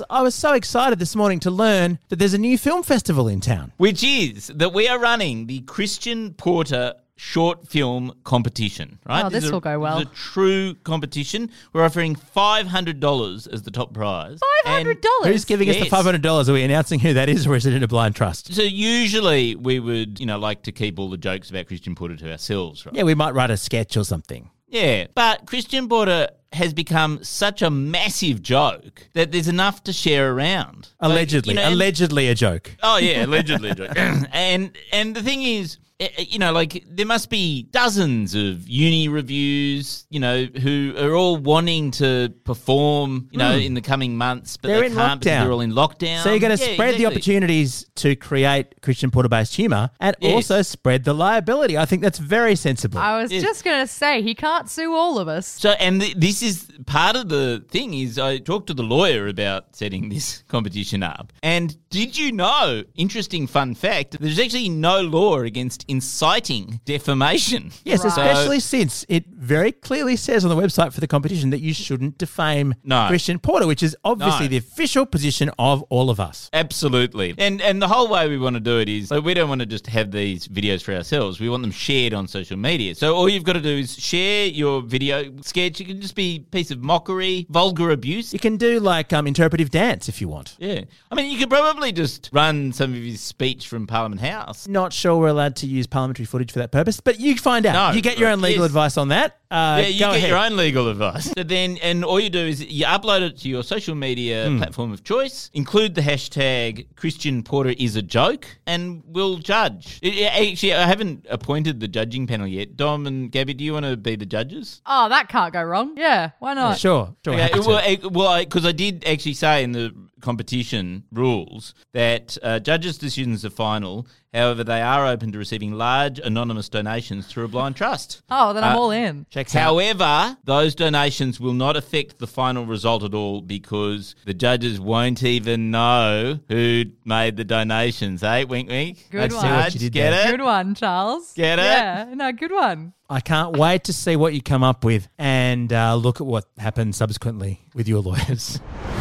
I 0.10 0.22
was 0.24 0.34
so 0.34 0.54
excited 0.54 0.98
this 1.00 1.16
morning 1.16 1.40
to 1.42 1.52
learn 1.52 2.00
that 2.10 2.18
there's 2.18 2.34
a 2.34 2.38
new 2.40 2.58
film 2.58 2.82
festival 2.84 3.28
in 3.28 3.40
town. 3.40 3.72
which 3.78 4.04
is 4.04 4.48
that 4.56 4.74
we 4.74 4.88
are 4.88 4.98
running 5.00 5.48
the 5.48 5.60
Christian 5.62 6.34
Porter 6.34 6.94
short 7.24 7.68
film 7.68 8.12
competition, 8.24 8.98
right? 9.08 9.24
Oh, 9.26 9.30
This 9.30 9.38
is 9.38 9.44
this 9.44 9.50
a- 9.52 9.54
will 9.54 9.60
go 9.60 9.80
well. 9.80 10.00
It's 10.00 10.10
a 10.10 10.14
true 10.16 10.74
competition. 10.84 11.52
We're 11.72 11.84
offering 11.86 12.16
$500 12.16 13.48
as 13.54 13.62
the 13.62 13.70
top 13.72 13.94
prize. 13.94 14.40
Five 14.64 14.74
hundred 14.74 14.92
And- 14.98 15.02
dollars. 15.02 15.28
Who's 15.34 15.46
giving 15.46 15.70
us 15.70 15.76
the 15.78 15.86
five 15.86 16.04
hundred 16.04 16.24
dollars? 16.24 16.50
Are 16.50 16.54
we 16.54 16.64
announcing 16.64 17.00
who 17.00 17.14
that 17.14 17.30
is, 17.30 17.46
or 17.46 17.56
is 17.56 17.66
it 17.68 17.74
in 17.74 17.84
a 17.84 17.88
blind 17.88 18.16
trust? 18.16 18.54
So 18.54 18.64
usually 18.64 19.56
we 19.56 19.80
would, 19.80 20.20
you 20.20 20.26
know, 20.26 20.40
like 20.40 20.64
to 20.64 20.72
keep 20.72 20.98
all 21.00 21.10
the 21.10 21.18
jokes 21.18 21.50
about 21.52 21.68
Christian 21.68 21.94
Porter 21.96 22.16
to 22.18 22.32
ourselves, 22.32 22.86
right? 22.86 22.96
Yeah, 22.96 23.04
we 23.04 23.14
might 23.16 23.36
write 23.36 23.52
a 23.52 23.58
sketch 23.58 23.96
or 23.98 24.04
something. 24.04 24.50
Yeah, 24.68 25.08
but 25.14 25.46
Christian 25.46 25.88
Porter 25.90 26.30
has 26.54 26.74
become 26.74 27.24
such 27.24 27.62
a 27.62 27.70
massive 27.70 28.42
joke 28.42 29.08
that 29.14 29.32
there's 29.32 29.48
enough 29.48 29.84
to 29.84 29.94
share 29.94 30.34
around. 30.34 30.90
Like, 31.02 31.12
Allegedly, 31.12 31.54
you 31.54 31.60
know, 31.60 31.66
and- 31.66 31.74
allegedly 31.76 32.28
a 32.30 32.36
joke. 32.36 32.76
Oh 32.82 32.98
yeah, 32.98 33.26
allegedly. 33.26 33.70
a 33.70 33.76
joke. 33.76 33.92
and 33.98 34.72
and 34.92 35.16
the 35.16 35.22
thing 35.24 35.44
is, 35.44 35.78
Eh, 36.02 36.08
eh, 36.18 36.26
you 36.30 36.40
know, 36.40 36.52
like 36.52 36.84
there 36.90 37.06
must 37.06 37.30
be 37.30 37.64
dozens 37.70 38.34
of 38.34 38.68
uni 38.68 39.08
reviews, 39.08 40.08
you 40.10 40.20
know, 40.20 40.46
who 40.46 40.96
are 40.98 41.14
all 41.14 41.38
wanting 41.38 41.92
to 41.92 42.34
perform, 42.44 43.30
you 43.32 43.38
know, 43.38 43.54
hmm. 43.54 43.60
in 43.62 43.74
the 43.76 43.82
coming 43.82 44.18
months, 44.18 44.58
but. 44.58 44.70
They're 44.70 44.80
they 44.80 44.86
in 44.88 44.96
can't 44.96 45.20
because 45.20 45.32
lockdown. 45.38 45.44
they're 45.44 45.52
all 45.52 45.62
in 45.62 45.74
lockdown. 45.74 46.24
So 46.24 46.32
you're 46.32 46.40
going 46.40 46.58
to 46.58 46.66
Yeah, 46.66 46.74
spread 46.74 46.96
the 46.96 47.06
opportunities 47.06 47.86
to 47.98 48.16
create 48.16 48.82
Christian 48.82 49.12
Porter-based 49.12 49.56
humour, 49.56 49.92
and 50.00 50.16
Yes. 50.20 50.34
also 50.34 50.64
spread 50.64 51.04
the 51.04 51.14
liability. 51.14 51.78
I 51.78 51.86
think 51.86 52.02
that's 52.02 52.18
very 52.18 52.56
sensible. 52.56 52.98
I 52.98 53.22
was 53.22 53.32
Yeah. 53.32 53.42
just 53.42 53.64
going 53.64 53.82
to 53.82 53.88
say, 53.88 54.24
he 54.24 54.34
can't 54.34 54.68
sue 54.70 54.94
all 54.96 55.20
of 55.20 55.28
us. 55.28 55.46
So, 55.48 55.72
and 55.72 56.02
th- 56.02 56.16
this 56.16 56.42
is 56.42 56.68
part 56.88 57.16
of 57.16 57.30
the 57.30 57.64
thing 57.70 57.94
is 57.94 58.18
I 58.18 58.40
talked 58.40 58.66
to 58.68 58.74
the 58.74 58.82
lawyer 58.84 59.28
about 59.28 59.76
setting 59.76 60.10
this 60.10 60.44
competition 60.48 61.04
up. 61.04 61.32
And 61.44 61.78
did 61.92 62.18
you 62.18 62.32
know, 62.32 62.84
interesting 62.96 63.46
fun 63.46 63.76
fact, 63.76 64.18
there's 64.20 64.40
actually 64.40 64.70
no 64.70 65.02
law 65.02 65.42
against 65.42 65.86
inciting 65.92 66.80
defamation. 66.86 67.72
Yes, 67.84 68.04
Right. 68.04 68.08
especially 68.12 68.60
since 68.60 69.06
it 69.10 69.26
very 69.28 69.72
clearly 69.72 70.16
says 70.16 70.46
on 70.46 70.50
the 70.56 70.62
website 70.62 70.94
for 70.94 71.00
the 71.02 71.08
competition 71.08 71.50
that 71.50 71.60
you 71.62 71.74
shouldn't 71.74 72.18
defame 72.18 72.74
No. 72.84 73.08
Christian 73.08 73.40
Porter, 73.40 73.68
which 73.68 73.84
is 73.84 73.96
obviously 74.04 74.46
No. 74.46 74.50
the 74.50 74.58
official 74.58 75.06
position 75.06 75.50
of 75.60 75.84
all 75.90 76.10
of 76.10 76.20
us. 76.20 76.50
Absolutely. 76.54 77.34
And 77.38 77.62
and 77.62 77.82
the 77.82 77.88
whole 77.88 78.08
way 78.08 78.28
we 78.30 78.38
want 78.38 78.56
to 78.56 78.60
do 78.60 78.80
it 78.80 78.88
is 78.90 79.12
like 79.12 79.24
we 79.24 79.34
don't 79.34 79.50
want 79.50 79.60
to 79.62 79.66
just 79.66 79.88
have 79.88 80.12
these 80.12 80.48
videos 80.48 80.82
for 80.82 80.94
ourselves. 80.94 81.40
We 81.40 81.50
want 81.50 81.64
them 81.64 81.72
shared 81.72 82.14
on 82.14 82.28
social 82.28 82.58
media. 82.58 82.96
So 82.96 83.16
all 83.16 83.28
you've 83.28 83.44
got 83.44 83.54
to 83.54 83.62
do 83.62 83.78
is 83.78 83.98
share 83.98 84.46
your 84.48 84.82
video 84.82 85.32
sketch. 85.42 85.82
It 85.82 85.86
can 85.86 86.00
just 86.02 86.16
be 86.16 86.36
a 86.38 86.40
piece 86.40 86.72
of 86.72 86.82
mockery, 86.82 87.46
vulgar 87.50 87.90
abuse. 87.92 88.32
You 88.34 88.40
can 88.40 88.58
do 88.58 88.80
like 88.80 89.12
um, 89.14 89.28
interpretive 89.28 89.70
dance 89.70 90.08
if 90.08 90.22
you 90.22 90.28
want. 90.28 90.56
Yeah. 90.60 90.82
I 91.12 91.16
mean, 91.16 91.32
you 91.32 91.38
could 91.38 91.50
probably 91.50 91.92
just 91.92 92.30
run 92.32 92.72
some 92.74 92.94
of 92.94 93.02
his 93.04 93.22
speech 93.22 93.68
from 93.68 93.88
Parliament 93.88 94.22
House. 94.22 94.68
Not 94.68 94.94
sure 94.94 95.16
we're 95.18 95.28
allowed 95.28 95.56
to 95.58 95.68
use 95.68 95.81
parliamentary 95.88 96.26
footage 96.26 96.52
for 96.52 96.60
that 96.60 96.72
purpose, 96.72 97.00
but 97.00 97.20
you 97.20 97.36
find 97.38 97.66
out. 97.66 97.74
No, 97.74 97.96
you 97.96 98.02
get 98.02 98.18
your 98.20 98.30
own 98.30 98.42
legal 98.42 98.64
yes. 98.64 98.70
advice 98.70 98.98
on 98.98 99.08
that. 99.10 99.38
Uh, 99.52 99.80
yeah, 99.82 99.88
you 99.88 100.00
go 100.00 100.08
get 100.12 100.18
ahead. 100.18 100.30
your 100.30 100.38
own 100.38 100.56
legal 100.56 100.88
advice. 100.88 101.26
So 101.38 101.44
then, 101.44 101.78
and 101.82 102.06
all 102.06 102.20
you 102.20 102.30
do 102.30 102.40
is 102.40 102.64
you 102.64 102.86
upload 102.86 103.22
it 103.22 103.38
to 103.40 103.50
your 103.50 103.64
social 103.64 103.96
media 103.96 104.48
Hmm. 104.50 104.58
platform 104.60 104.94
of 104.94 105.04
choice, 105.04 105.50
include 105.54 105.94
the 105.96 106.02
hashtag 106.02 106.88
Christian 106.96 107.44
Porter 107.44 107.74
is 107.78 107.96
a 107.98 108.02
joke, 108.02 108.48
and 108.66 109.04
we'll 109.06 109.38
judge. 109.40 110.00
It- 110.02 110.16
it- 110.16 110.52
actually, 110.52 110.74
I 110.74 110.86
haven't 110.88 111.26
appointed 111.30 111.80
the 111.82 111.88
judging 111.90 112.28
panel 112.28 112.48
yet. 112.48 112.78
Dom 112.78 113.06
and 113.08 113.30
Gabbi, 113.32 113.56
do 113.58 113.64
you 113.66 113.74
want 113.74 113.86
to 113.86 113.98
be 113.98 114.16
the 114.16 114.26
judges? 114.26 114.82
Oh, 114.86 115.10
that 115.10 115.28
can't 115.28 115.52
go 115.52 115.62
wrong. 115.64 115.96
Yeah, 115.98 116.32
why 116.40 116.54
not? 116.54 116.78
Sure, 116.80 117.14
sure. 117.26 117.34
Okay, 117.34 117.60
well, 117.60 117.80
eh, 117.84 117.98
well, 118.10 118.40
because 118.40 118.66
I 118.66 118.72
did 118.72 119.04
actually 119.06 119.34
say 119.34 119.64
in 119.64 119.74
the 119.74 119.94
competition 120.22 121.04
rules 121.12 121.74
that 121.94 122.38
uh, 122.44 122.60
judges' 122.60 122.98
decisions 122.98 123.44
are 123.46 123.50
final. 123.50 124.08
However, 124.34 124.64
they 124.64 124.82
are 124.82 125.06
open 125.08 125.34
to 125.34 125.38
receiving 125.38 125.74
large 125.74 126.18
anonymous 126.18 126.70
donations 126.70 127.28
through 127.28 127.44
a 127.46 127.48
blind 127.50 127.76
trust. 127.76 128.22
Oh, 128.34 128.54
then 128.54 128.64
I'm 128.64 128.78
Uh, 128.78 128.80
all 128.80 128.92
in. 128.92 129.26
Checks 129.30 129.54
out. 129.56 129.64
However, 129.64 130.38
those 130.46 130.74
donations 130.74 131.38
will 131.40 131.54
not 131.54 131.76
affect 131.76 132.18
the 132.20 132.28
final 132.28 132.66
result 132.66 133.04
at 133.04 133.14
all 133.14 133.42
because 133.42 134.16
the 134.26 134.34
judges 134.34 134.80
won't 134.80 135.22
even 135.24 135.70
know 135.70 136.40
who 136.48 136.86
made 137.04 137.36
the 137.36 137.44
donations. 137.44 138.24
Eh? 138.24 138.46
Wink, 138.46 138.70
wink. 138.70 139.06
Good 139.12 139.20
Nudge, 139.20 139.34
one. 139.34 139.42
See 139.42 139.50
what 139.52 139.74
you 139.74 139.80
did 139.82 139.92
Get 139.94 140.12
there. 140.12 140.28
it? 140.30 140.32
Good 140.38 140.44
one, 140.46 140.76
Charles. 140.76 141.34
Get 141.34 141.60
it? 141.60 141.64
Yeah, 141.64 142.06
no, 142.16 142.32
good 142.32 142.52
one. 142.54 142.94
I 143.10 143.20
can't 143.20 143.58
wait 143.58 143.84
to 143.86 143.94
see 143.94 144.16
what 144.16 144.34
you 144.34 144.42
come 144.42 144.64
up 144.64 144.86
with 144.86 145.10
and 145.20 145.74
uh, 145.74 145.96
look 145.96 146.22
at 146.22 146.26
what 146.28 146.46
happens 146.58 146.96
subsequently 146.96 147.60
with 147.74 147.90
your 147.90 148.00
lawyers. 148.00 148.62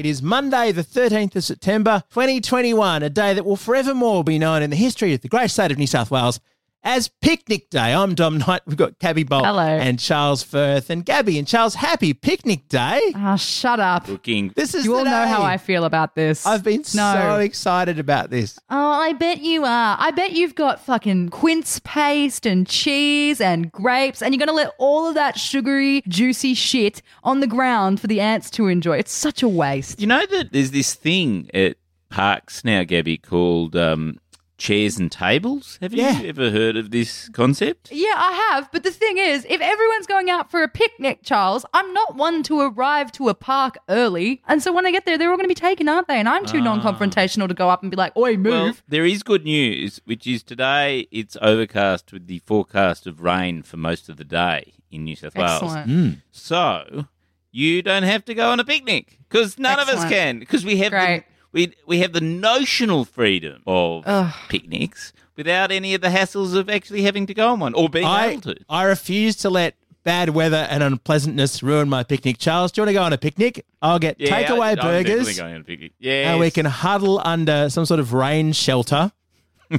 It 0.00 0.06
is 0.06 0.22
Monday, 0.22 0.72
the 0.72 0.82
13th 0.82 1.36
of 1.36 1.44
September, 1.44 2.04
2021, 2.14 3.02
a 3.02 3.10
day 3.10 3.34
that 3.34 3.44
will 3.44 3.54
forevermore 3.54 4.24
be 4.24 4.38
known 4.38 4.62
in 4.62 4.70
the 4.70 4.76
history 4.76 5.12
of 5.12 5.20
the 5.20 5.28
great 5.28 5.50
state 5.50 5.70
of 5.70 5.76
New 5.76 5.86
South 5.86 6.10
Wales 6.10 6.40
as 6.82 7.08
Picnic 7.08 7.68
Day. 7.70 7.92
I'm 7.92 8.14
Dom 8.14 8.38
Knight. 8.38 8.62
We've 8.66 8.76
got 8.76 8.98
Gabbi 8.98 9.28
Bolt 9.28 9.44
Hello. 9.44 9.62
and 9.62 9.98
Charles 9.98 10.42
Firth 10.42 10.88
and 10.90 11.04
Gabbi 11.04 11.38
and 11.38 11.46
Charles. 11.46 11.74
Happy 11.74 12.14
Picnic 12.14 12.68
Day. 12.68 13.00
Oh, 13.14 13.36
shut 13.36 13.80
up. 13.80 14.08
Looking. 14.08 14.52
This 14.56 14.74
is 14.74 14.84
You 14.86 14.92
the 14.92 14.98
all 14.98 15.04
know 15.04 15.26
how. 15.26 15.42
I 15.42 15.56
feel 15.58 15.84
about 15.84 16.14
this. 16.14 16.46
I've 16.46 16.64
been 16.64 16.80
no. 16.94 17.12
so 17.14 17.38
excited 17.40 17.98
about 17.98 18.30
this. 18.30 18.58
Oh, 18.70 18.76
I 18.92 19.12
bet 19.12 19.40
you 19.42 19.64
are. 19.64 19.96
I 19.98 20.10
bet 20.10 20.32
you've 20.32 20.54
got 20.54 20.80
fucking 20.80 21.28
quince 21.30 21.80
paste 21.84 22.46
and 22.46 22.66
cheese 22.66 23.40
and 23.40 23.70
grapes, 23.70 24.22
and 24.22 24.34
you're 24.34 24.38
going 24.44 24.48
to 24.48 24.54
let 24.64 24.72
all 24.78 25.06
of 25.06 25.14
that 25.14 25.38
sugary, 25.38 26.02
juicy 26.08 26.54
shit 26.54 27.02
on 27.22 27.40
the 27.40 27.46
ground 27.46 28.00
for 28.00 28.06
the 28.06 28.20
ants 28.20 28.50
to 28.50 28.68
enjoy. 28.68 28.96
It's 28.98 29.12
such 29.12 29.42
a 29.42 29.48
waste. 29.48 30.00
You 30.00 30.06
know 30.06 30.24
that 30.26 30.52
there's 30.52 30.70
this 30.70 30.94
thing 30.94 31.50
at 31.52 31.76
parks 32.08 32.64
now, 32.64 32.82
Gabbi, 32.84 33.20
called 33.22 33.76
um, 33.76 34.18
chairs 34.60 34.98
and 34.98 35.10
tables. 35.10 35.78
Have 35.80 35.94
you 35.94 36.02
Yeah. 36.02 36.20
ever 36.24 36.50
heard 36.50 36.76
of 36.76 36.90
this 36.90 37.28
concept? 37.30 37.88
Yeah, 37.90 38.14
I 38.14 38.32
have. 38.50 38.70
But 38.70 38.84
the 38.84 38.90
thing 38.90 39.16
is, 39.16 39.46
if 39.48 39.60
everyone's 39.60 40.06
going 40.06 40.28
out 40.28 40.50
for 40.50 40.62
a 40.62 40.68
picnic, 40.68 41.20
Charles, 41.24 41.64
I'm 41.72 41.92
not 41.94 42.14
one 42.14 42.42
to 42.44 42.60
arrive 42.60 43.10
to 43.12 43.30
a 43.30 43.34
park 43.34 43.78
early. 43.88 44.42
And 44.46 44.62
so 44.62 44.72
when 44.72 44.86
I 44.86 44.92
get 44.92 45.06
there, 45.06 45.16
they're 45.16 45.30
all 45.30 45.36
going 45.36 45.48
to 45.48 45.48
be 45.48 45.54
taken, 45.54 45.88
aren't 45.88 46.06
they? 46.06 46.18
And 46.18 46.28
I'm 46.28 46.44
too 46.44 46.58
ah. 46.58 46.64
non 46.64 46.80
confrontational 46.82 47.48
to 47.48 47.54
go 47.54 47.70
up 47.70 47.82
and 47.82 47.90
be 47.90 47.96
like, 47.96 48.14
oi, 48.16 48.36
move. 48.36 48.52
Well, 48.52 48.76
there 48.86 49.06
is 49.06 49.22
good 49.22 49.44
news, 49.44 50.00
which 50.04 50.26
is 50.26 50.42
today 50.42 51.08
it's 51.10 51.36
overcast 51.40 52.12
with 52.12 52.26
the 52.26 52.40
forecast 52.40 53.06
of 53.06 53.22
rain 53.22 53.62
for 53.62 53.78
most 53.78 54.08
of 54.10 54.18
the 54.18 54.24
day 54.24 54.74
in 54.90 55.04
New 55.04 55.16
South 55.16 55.34
Wales. 55.34 55.62
Excellent. 55.62 55.86
Hmm. 55.86 56.10
So 56.30 57.06
you 57.50 57.82
don't 57.82 58.02
have 58.02 58.24
to 58.26 58.34
go 58.34 58.50
on 58.50 58.60
a 58.60 58.64
picnic 58.64 59.18
because 59.28 59.58
none 59.58 59.78
of 59.78 59.88
us 59.88 60.08
can 60.08 60.38
because 60.38 60.64
we 60.64 60.76
have 60.78 60.92
the, 60.92 60.98
Great. 60.98 61.24
We 61.52 61.72
we 61.86 61.98
have 62.00 62.12
the 62.12 62.20
notional 62.20 63.04
freedom 63.04 63.62
of 63.66 64.04
Ugh. 64.06 64.32
picnics 64.48 65.12
without 65.36 65.70
any 65.72 65.94
of 65.94 66.00
the 66.00 66.08
hassles 66.08 66.54
of 66.54 66.68
actually 66.68 67.02
having 67.02 67.26
to 67.26 67.34
go 67.34 67.48
on 67.48 67.60
one 67.60 67.74
or 67.74 67.88
being 67.88 68.04
I, 68.04 68.28
able 68.32 68.42
to. 68.42 68.56
I 68.68 68.84
refuse 68.84 69.36
to 69.36 69.50
let 69.50 69.74
bad 70.02 70.30
weather 70.30 70.66
and 70.70 70.82
unpleasantness 70.82 71.62
ruin 71.62 71.88
my 71.88 72.02
picnic. 72.02 72.38
Charles, 72.38 72.72
do 72.72 72.80
you 72.80 72.82
want 72.84 72.88
to 72.90 72.94
go 72.94 73.02
on 73.02 73.12
a 73.12 73.18
picnic? 73.18 73.64
I'll 73.82 73.98
get 73.98 74.18
Yeah, 74.20 74.30
takeaway 74.30 74.60
I- 74.62 74.70
I'm 74.70 74.76
definitely 74.76 75.02
burgers 75.14 75.38
going 75.38 75.54
on 75.54 75.60
a 75.60 75.64
picnic. 75.64 75.92
Yeah, 75.98 76.30
and 76.30 76.40
we 76.40 76.50
can 76.50 76.66
huddle 76.66 77.20
under 77.24 77.68
some 77.70 77.84
sort 77.86 78.00
of 78.00 78.12
rain 78.12 78.52
shelter 78.52 79.12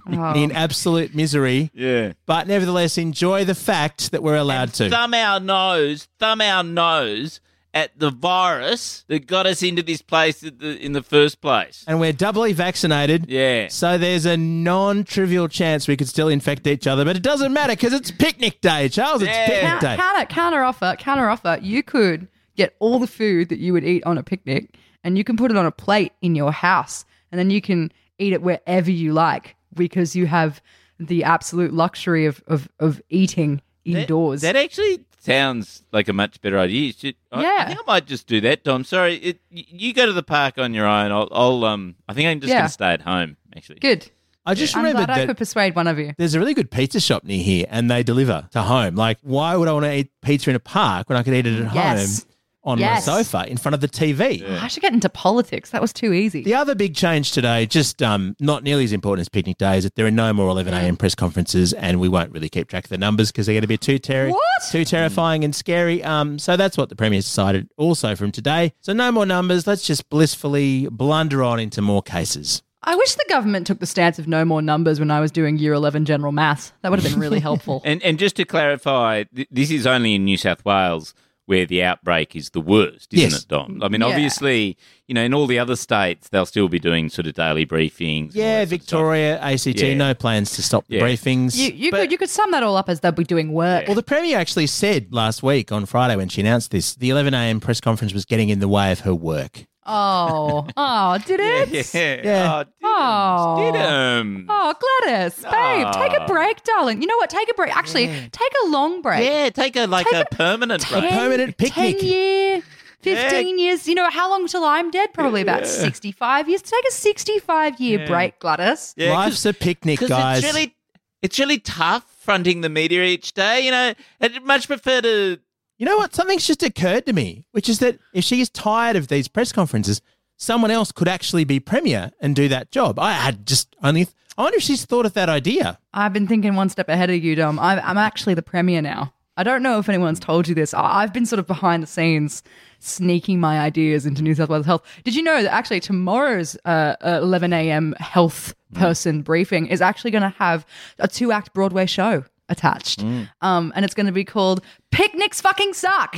Oh. 0.08 0.34
in 0.36 0.52
absolute 0.54 1.14
misery, 1.14 1.70
Yeah. 1.74 2.14
but 2.26 2.48
nevertheless 2.48 2.98
enjoy 2.98 3.44
the 3.44 3.56
fact 3.56 4.12
that 4.12 4.24
we're 4.24 4.38
allowed 4.38 4.74
to. 4.76 4.90
thumb 4.90 5.14
our 5.14 5.40
nose, 5.42 6.08
thumb 6.18 6.40
our 6.40 6.64
nose 6.64 7.42
at 7.74 7.98
the 7.98 8.10
virus 8.10 9.06
that 9.08 9.26
got 9.28 9.46
us 9.46 9.64
into 9.64 9.82
this 9.82 10.02
place 10.02 10.44
in 10.44 10.92
the 10.92 11.02
first 11.02 11.40
place. 11.42 11.86
and 11.88 12.00
we're 12.02 12.12
doubly 12.12 12.52
vaccinated. 12.54 13.30
Yeah. 13.30 13.68
So 13.70 13.98
there's 13.98 14.26
a 14.26 14.36
non-trivial 14.36 15.48
chance 15.48 15.88
we 15.88 15.96
could 15.96 16.10
still 16.10 16.28
infect 16.28 16.68
each 16.68 16.86
other, 16.88 17.06
but 17.06 17.16
it 17.16 17.24
doesn't 17.24 17.54
matter 17.54 17.74
because 17.74 17.94
it's 17.94 18.12
picnic 18.12 18.60
day, 18.62 18.90
Charles. 18.90 19.22
It's 19.22 19.32
Yeah. 19.32 19.46
picnic 19.46 19.62
Counter, 19.72 19.88
day. 19.88 19.96
counter, 19.98 20.26
counter 20.26 20.64
offer, 20.64 20.96
counter 21.00 21.30
offer. 21.30 21.60
You 21.62 21.82
could 21.84 22.28
get 22.58 22.76
all 22.80 23.00
the 23.00 23.08
food 23.08 23.50
that 23.50 23.60
you 23.60 23.72
would 23.74 23.86
eat 23.86 24.04
on 24.06 24.18
a 24.18 24.24
picnic 24.24 24.76
and 25.04 25.18
you 25.18 25.24
can 25.24 25.38
put 25.38 25.50
it 25.52 25.58
on 25.58 25.66
a 25.66 25.72
plate 25.72 26.12
in 26.22 26.36
your 26.36 26.52
house 26.52 27.06
and 27.32 27.40
then 27.40 27.50
you 27.50 27.62
can 27.62 27.92
eat 28.20 28.34
it 28.34 28.42
wherever 28.42 28.92
you 28.92 29.14
like 29.14 29.56
because 29.74 30.16
you 30.16 30.26
have 30.28 30.62
the 31.00 31.24
absolute 31.24 31.74
luxury 31.74 32.26
of, 32.26 32.44
of, 32.48 32.68
of 32.80 33.02
eating 33.10 33.62
indoors. 33.86 34.42
That, 34.42 34.54
that 34.54 34.64
actually 34.66 35.00
sounds 35.24 35.84
like 35.92 36.08
a 36.08 36.14
much 36.14 36.42
better 36.42 36.58
idea. 36.60 36.82
You 36.88 36.94
should- 36.94 37.16
I, 37.32 37.40
I 37.40 37.42
Yeah. 37.44 37.68
think 37.68 37.80
I 37.80 37.84
might 37.88 38.06
just 38.08 38.28
do 38.28 38.42
that, 38.42 38.64
Dom. 38.64 38.84
Sorry, 38.84 39.16
it, 39.16 39.40
you 39.50 39.94
go 39.94 40.06
to 40.06 40.14
the 40.14 40.24
park 40.24 40.58
on 40.58 40.74
your 40.74 40.86
own. 40.88 41.12
I'll, 41.12 41.30
I'll 41.32 41.66
um, 41.66 41.96
I 42.10 42.14
think 42.14 42.28
I'm 42.28 42.40
just 42.40 42.50
Yeah. 42.50 42.60
going 42.60 42.68
to 42.68 42.74
stay 42.74 42.92
at 42.94 43.02
home. 43.02 43.38
Actually, 43.56 43.80
Good. 43.80 44.10
I 44.46 44.56
just 44.56 44.76
I'm 44.76 44.84
remembered 44.84 45.06
glad 45.08 45.20
I 45.20 45.26
could 45.28 45.38
persuade 45.38 45.76
one 45.76 45.86
of 45.88 46.00
you. 46.00 46.14
there's 46.18 46.34
a 46.34 46.40
really 46.40 46.56
good 46.56 46.72
pizza 46.72 47.00
shop 47.00 47.24
near 47.24 47.44
here 47.44 47.68
and 47.70 47.92
they 47.92 48.02
deliver 48.02 48.48
to 48.54 48.62
home. 48.64 48.96
Like, 48.96 49.20
why 49.22 49.56
would 49.56 49.68
I 49.68 49.74
want 49.74 49.86
to 49.86 49.94
eat 49.96 50.10
pizza 50.24 50.50
in 50.50 50.56
a 50.56 50.60
park 50.60 51.10
when 51.10 51.18
I 51.18 51.22
could 51.24 51.36
eat 51.36 51.46
it 51.46 51.64
at 51.64 51.76
Yes. 51.76 52.24
home 52.24 52.31
on 52.64 52.78
Yes. 52.78 53.08
my 53.08 53.22
sofa 53.24 53.50
in 53.50 53.58
front 53.58 53.74
of 53.74 53.82
the 53.82 53.88
TV? 53.88 54.48
I 54.62 54.68
should 54.68 54.82
get 54.84 54.94
into 54.94 55.10
politics. 55.10 55.72
That 55.72 55.82
was 55.82 55.92
too 55.94 56.14
easy. 56.14 56.44
The 56.44 56.54
other 56.54 56.76
big 56.76 56.96
change 56.96 57.32
today, 57.32 57.66
just 57.66 58.02
um, 58.04 58.36
not 58.40 58.64
nearly 58.64 58.84
as 58.84 58.94
important 58.94 59.22
as 59.22 59.30
picnic 59.30 59.58
day, 59.58 59.78
is 59.78 59.84
that 59.84 59.96
there 59.96 60.06
are 60.06 60.12
no 60.12 60.32
more 60.34 60.50
11 60.50 60.74
a.m. 60.74 60.96
press 60.98 61.16
conferences, 61.16 61.74
and 61.74 62.00
we 62.00 62.08
won't 62.10 62.32
really 62.32 62.50
keep 62.50 62.68
track 62.68 62.84
of 62.86 62.90
the 62.90 62.98
numbers 62.98 63.32
because 63.32 63.46
they're 63.48 63.54
going 63.56 63.62
to 63.62 63.68
be 63.68 63.78
too 63.78 63.98
ter- 64.00 64.30
What? 64.30 64.40
too 64.72 64.86
terrifying 64.86 65.44
and 65.44 65.56
scary. 65.56 66.04
Um, 66.04 66.38
so 66.40 66.56
that's 66.56 66.78
what 66.78 66.90
the 66.90 66.96
premier's 66.96 67.26
decided 67.26 67.68
also 67.78 68.16
from 68.16 68.32
today. 68.32 68.74
So 68.82 68.94
no 68.94 69.12
more 69.12 69.26
numbers. 69.26 69.66
Let's 69.66 69.84
just 69.86 70.10
blissfully 70.10 70.88
blunder 70.92 71.44
on 71.44 71.60
into 71.60 71.82
more 71.82 72.02
cases. 72.04 72.62
I 72.84 72.96
wish 72.96 73.14
the 73.14 73.26
government 73.30 73.68
took 73.68 73.80
the 73.80 73.86
stance 73.86 74.18
of 74.18 74.28
no 74.28 74.44
more 74.44 74.60
numbers 74.62 75.00
when 75.00 75.12
I 75.12 75.20
was 75.20 75.32
doing 75.32 75.58
year 75.60 75.74
11 75.74 76.06
general 76.06 76.32
maths. 76.32 76.74
That 76.82 76.90
would 76.90 77.00
have 77.00 77.12
been 77.12 77.20
really 77.20 77.40
helpful. 77.50 77.82
and 77.86 78.02
and 78.02 78.18
just 78.18 78.36
to 78.38 78.46
clarify, 78.46 79.24
th- 79.36 79.48
this 79.52 79.70
is 79.70 79.86
only 79.86 80.16
in 80.16 80.26
New 80.26 80.38
South 80.38 80.66
Wales 80.66 81.14
where 81.48 81.66
the 81.66 81.84
outbreak 81.84 82.36
is 82.36 82.52
the 82.52 82.62
worst, 82.62 83.14
isn't 83.14 83.32
Yes. 83.32 83.42
it, 83.44 83.48
Dom? 83.50 83.82
I 83.84 83.90
mean, 83.90 84.02
Yeah. 84.02 84.08
obviously, 84.08 84.78
you 85.08 85.16
know, 85.16 85.24
in 85.24 85.34
all 85.34 85.48
the 85.48 85.60
other 85.60 85.76
states, 85.76 86.30
they'll 86.30 86.46
still 86.46 86.70
be 86.70 86.80
doing 86.80 87.10
sort 87.10 87.28
of 87.28 87.34
daily 87.34 87.66
briefings. 87.66 88.32
Yeah, 88.34 88.60
that 88.60 88.60
sort 88.60 88.62
of 88.62 88.68
stuff. 88.68 88.70
Victoria, 88.80 89.40
ACT, 89.42 89.82
Yeah. 89.82 89.94
no 89.96 90.14
plans 90.14 90.52
to 90.52 90.62
stop 90.64 90.86
the 90.88 91.00
briefings. 91.00 91.58
You, 91.58 91.72
you, 91.76 91.92
But- 91.92 92.02
could, 92.02 92.12
you 92.12 92.18
could 92.18 92.30
sum 92.30 92.52
that 92.52 92.64
all 92.64 92.78
up 92.78 92.88
as 92.90 93.00
they'll 93.02 93.12
be 93.12 93.24
doing 93.24 93.52
work. 93.52 93.88
Well, 93.88 93.96
the 93.96 94.04
Premier 94.04 94.38
actually 94.38 94.68
said 94.68 95.08
last 95.12 95.44
week 95.44 95.72
on 95.72 95.86
Friday 95.86 96.16
when 96.16 96.30
she 96.30 96.42
announced 96.42 96.72
this, 96.72 96.96
the 96.96 97.10
11 97.10 97.34
a.m. 97.34 97.60
press 97.60 97.82
conference 97.82 98.14
was 98.14 98.24
getting 98.26 98.50
in 98.50 98.60
the 98.60 98.68
way 98.70 98.92
of 98.92 99.02
her 99.02 99.16
work. 99.16 99.66
Oh, 99.86 100.68
oh, 100.78 101.18
did 101.26 101.40
it? 101.40 101.94
Yeah. 101.94 102.22
Yeah. 102.24 102.64
Oh, 102.84 103.56
Oh. 103.58 103.72
did 103.72 103.80
'em. 103.80 104.46
Oh, 104.50 104.74
Gladys, 105.04 105.36
babe, 105.38 105.52
ah. 105.88 105.92
take 106.08 106.20
a 106.22 106.26
break, 106.28 106.64
darling. 106.64 107.02
You 107.02 107.08
know 107.08 107.18
what? 107.18 107.30
Take 107.32 107.50
a 107.50 107.54
break. 107.56 107.76
Actually, 107.76 108.08
take 108.08 108.52
a 108.64 108.68
long 108.68 109.02
break. 109.02 109.26
Yeah, 109.26 109.50
take 109.50 109.76
a 109.76 109.88
like 109.88 110.06
Take 110.06 110.16
a, 110.16 110.22
a- 110.32 110.36
permanent 110.36 110.88
break. 110.90 111.02
Ten- 111.04 111.14
permanent 111.14 111.58
picnic. 111.58 112.00
10 112.00 112.08
year, 112.08 112.62
15 113.02 113.58
years. 113.58 113.88
You 113.88 113.96
know, 113.96 114.10
how 114.12 114.30
long 114.30 114.46
till 114.48 114.64
I'm 114.64 114.92
dead? 114.92 115.14
Probably 115.14 115.42
about 115.42 115.66
65 115.66 116.48
years. 116.48 116.62
Take 116.62 116.86
a 116.88 116.92
65 116.92 117.80
year 117.82 118.06
break, 118.06 118.40
Gladys. 118.40 118.94
Yeah, 118.96 119.08
'cause- 119.08 119.16
Life's 119.16 119.46
a 119.48 119.54
picnic, 119.54 120.00
guys. 120.00 120.44
It's 120.44 120.54
really, 120.54 120.76
it's 121.24 121.40
really 121.40 121.58
tough 121.60 122.04
fronting 122.20 122.62
the 122.62 122.70
media 122.70 123.04
each 123.04 123.34
day. 123.34 123.62
You 123.62 123.72
know, 123.72 123.94
I'd 124.22 124.44
much 124.44 124.68
prefer 124.68 125.02
to. 125.02 125.40
You 125.82 125.88
know 125.88 125.98
what? 125.98 126.14
Something's 126.14 126.46
just 126.46 126.62
occurred 126.62 127.08
to 127.08 127.14
me, 127.14 127.44
which 127.54 127.68
is 127.68 127.80
that 127.80 127.98
if 128.14 128.24
she 128.24 128.40
is 128.40 128.52
tired 128.52 128.96
of 128.96 129.08
these 129.08 129.28
press 129.28 129.52
conferences, 129.52 130.00
someone 130.38 130.70
else 130.70 130.92
could 130.92 131.08
actually 131.08 131.44
be 131.44 131.60
premier 131.60 132.12
and 132.20 132.36
do 132.36 132.48
that 132.50 132.70
job. 132.70 133.00
I 133.00 133.14
had 133.14 133.48
just 133.48 133.76
only. 133.82 134.08
I 134.38 134.44
wonder 134.44 134.58
if 134.58 134.62
she's 134.62 134.86
thought 134.86 135.08
of 135.08 135.16
that 135.16 135.28
idea. 135.28 135.80
I've 135.92 136.14
been 136.14 136.28
thinking 136.28 136.54
one 136.54 136.70
step 136.70 136.88
ahead 136.88 137.10
of 137.10 137.24
you, 137.24 137.34
Dom. 137.34 137.58
I'm, 137.58 137.80
I'm 137.84 137.98
actually 137.98 138.36
the 138.36 138.44
premier 138.44 138.80
now. 138.80 139.12
I 139.38 139.42
don't 139.42 139.64
know 139.64 139.80
if 139.80 139.90
anyone's 139.90 140.20
told 140.20 140.48
you 140.48 140.54
this. 140.54 140.76
I've 140.76 141.14
been 141.14 141.26
sort 141.26 141.40
of 141.40 141.48
behind 141.48 141.82
the 141.82 141.88
scenes 141.88 142.44
sneaking 142.78 143.40
my 143.40 143.60
ideas 143.60 144.06
into 144.06 144.22
New 144.22 144.36
South 144.36 144.50
Wales 144.50 144.68
Health. 144.68 144.84
Did 145.04 145.16
you 145.16 145.24
know 145.24 145.42
that 145.42 145.52
actually 145.52 145.80
tomorrow's 145.80 146.56
uh, 146.64 146.96
uh, 147.04 147.22
11 147.24 147.54
a.m. 147.54 147.96
health 148.00 148.54
person 148.76 149.24
briefing 149.24 149.66
is 149.66 149.82
actually 149.82 150.12
going 150.12 150.22
to 150.22 150.36
have 150.38 150.64
a 151.00 151.08
two 151.08 151.32
act 151.32 151.56
Broadway 151.56 151.88
show 151.88 152.24
attached? 152.52 153.02
Um, 153.42 153.72
and 153.76 153.84
it's 153.86 153.94
going 153.96 154.06
to 154.06 154.12
be 154.12 154.26
called 154.26 154.62
Picnics 154.92 155.42
Fucking 155.42 155.74
Suck. 155.74 156.18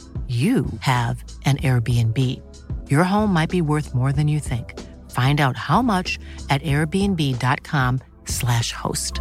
you 0.31 0.65
have 0.79 1.23
an 1.45 1.57
Airbnb. 1.57 2.17
Your 2.89 3.03
home 3.03 3.33
might 3.33 3.49
be 3.49 3.61
worth 3.61 3.93
more 3.93 4.13
than 4.13 4.29
you 4.29 4.39
think. 4.39 4.79
Find 5.11 5.41
out 5.41 5.57
how 5.57 5.81
much 5.81 6.17
at 6.49 6.61
airbnb.com/slash 6.61 8.71
host. 8.71 9.19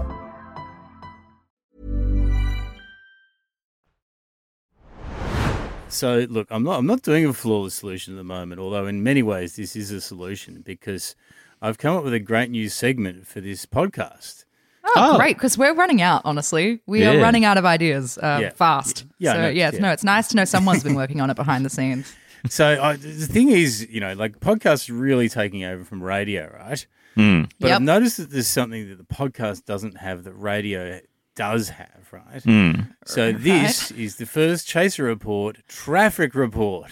So 5.88 6.26
look, 6.30 6.46
I'm 6.50 6.62
not 6.62 6.78
I'm 6.78 6.86
not 6.86 7.02
doing 7.02 7.26
a 7.26 7.32
flawless 7.32 7.74
solution 7.74 8.14
at 8.14 8.18
the 8.18 8.24
moment, 8.24 8.60
although 8.60 8.86
in 8.86 9.02
many 9.02 9.24
ways 9.24 9.56
this 9.56 9.74
is 9.74 9.90
a 9.90 10.00
solution 10.00 10.62
because 10.64 11.16
I've 11.60 11.78
come 11.78 11.96
up 11.96 12.04
with 12.04 12.14
a 12.14 12.20
great 12.20 12.50
new 12.50 12.68
segment 12.68 13.26
for 13.26 13.40
this 13.40 13.66
podcast. 13.66 14.44
Oh, 14.84 15.16
great! 15.18 15.36
Because 15.36 15.56
we're 15.58 15.74
running 15.74 16.02
out. 16.02 16.22
Honestly, 16.24 16.80
we 16.86 17.04
are 17.04 17.18
running 17.18 17.44
out 17.44 17.58
of 17.58 17.64
ideas 17.64 18.18
uh, 18.18 18.38
Yeah. 18.42 18.50
fast. 18.50 19.04
Yeah, 19.18 19.32
so 19.34 19.40
know, 19.42 19.48
yeah, 19.48 19.68
it's, 19.68 19.76
yeah. 19.76 19.82
no, 19.82 19.92
it's 19.92 20.04
nice 20.04 20.28
to 20.28 20.36
know 20.36 20.44
someone's 20.44 20.82
been 20.82 20.94
working 20.94 21.20
on 21.20 21.30
it 21.30 21.34
behind 21.36 21.64
the 21.64 21.70
scenes. 21.70 22.12
So 22.48 22.82
I, 22.82 22.96
the 22.96 23.26
thing 23.26 23.50
is, 23.50 23.86
you 23.90 24.00
know, 24.00 24.14
like 24.14 24.40
podcasts 24.40 24.88
really 24.90 25.28
taking 25.28 25.62
over 25.62 25.84
from 25.84 26.02
radio, 26.02 26.50
right? 26.50 26.86
Hmm. 27.14 27.42
But 27.60 27.66
Yep. 27.68 27.76
I've 27.76 27.82
noticed 27.82 28.16
that 28.16 28.30
there's 28.30 28.46
something 28.46 28.88
that 28.88 28.96
the 28.96 29.04
podcast 29.14 29.66
doesn't 29.66 29.98
have 29.98 30.24
that 30.24 30.32
radio 30.32 31.00
does 31.36 31.68
have, 31.68 32.08
right? 32.12 32.42
Hmm. 32.42 32.72
So 33.04 33.30
this 33.32 33.90
is 33.90 34.16
the 34.16 34.24
first 34.24 34.66
Chaser 34.66 35.04
Report 35.04 35.58
traffic 35.68 36.34
report. 36.34 36.90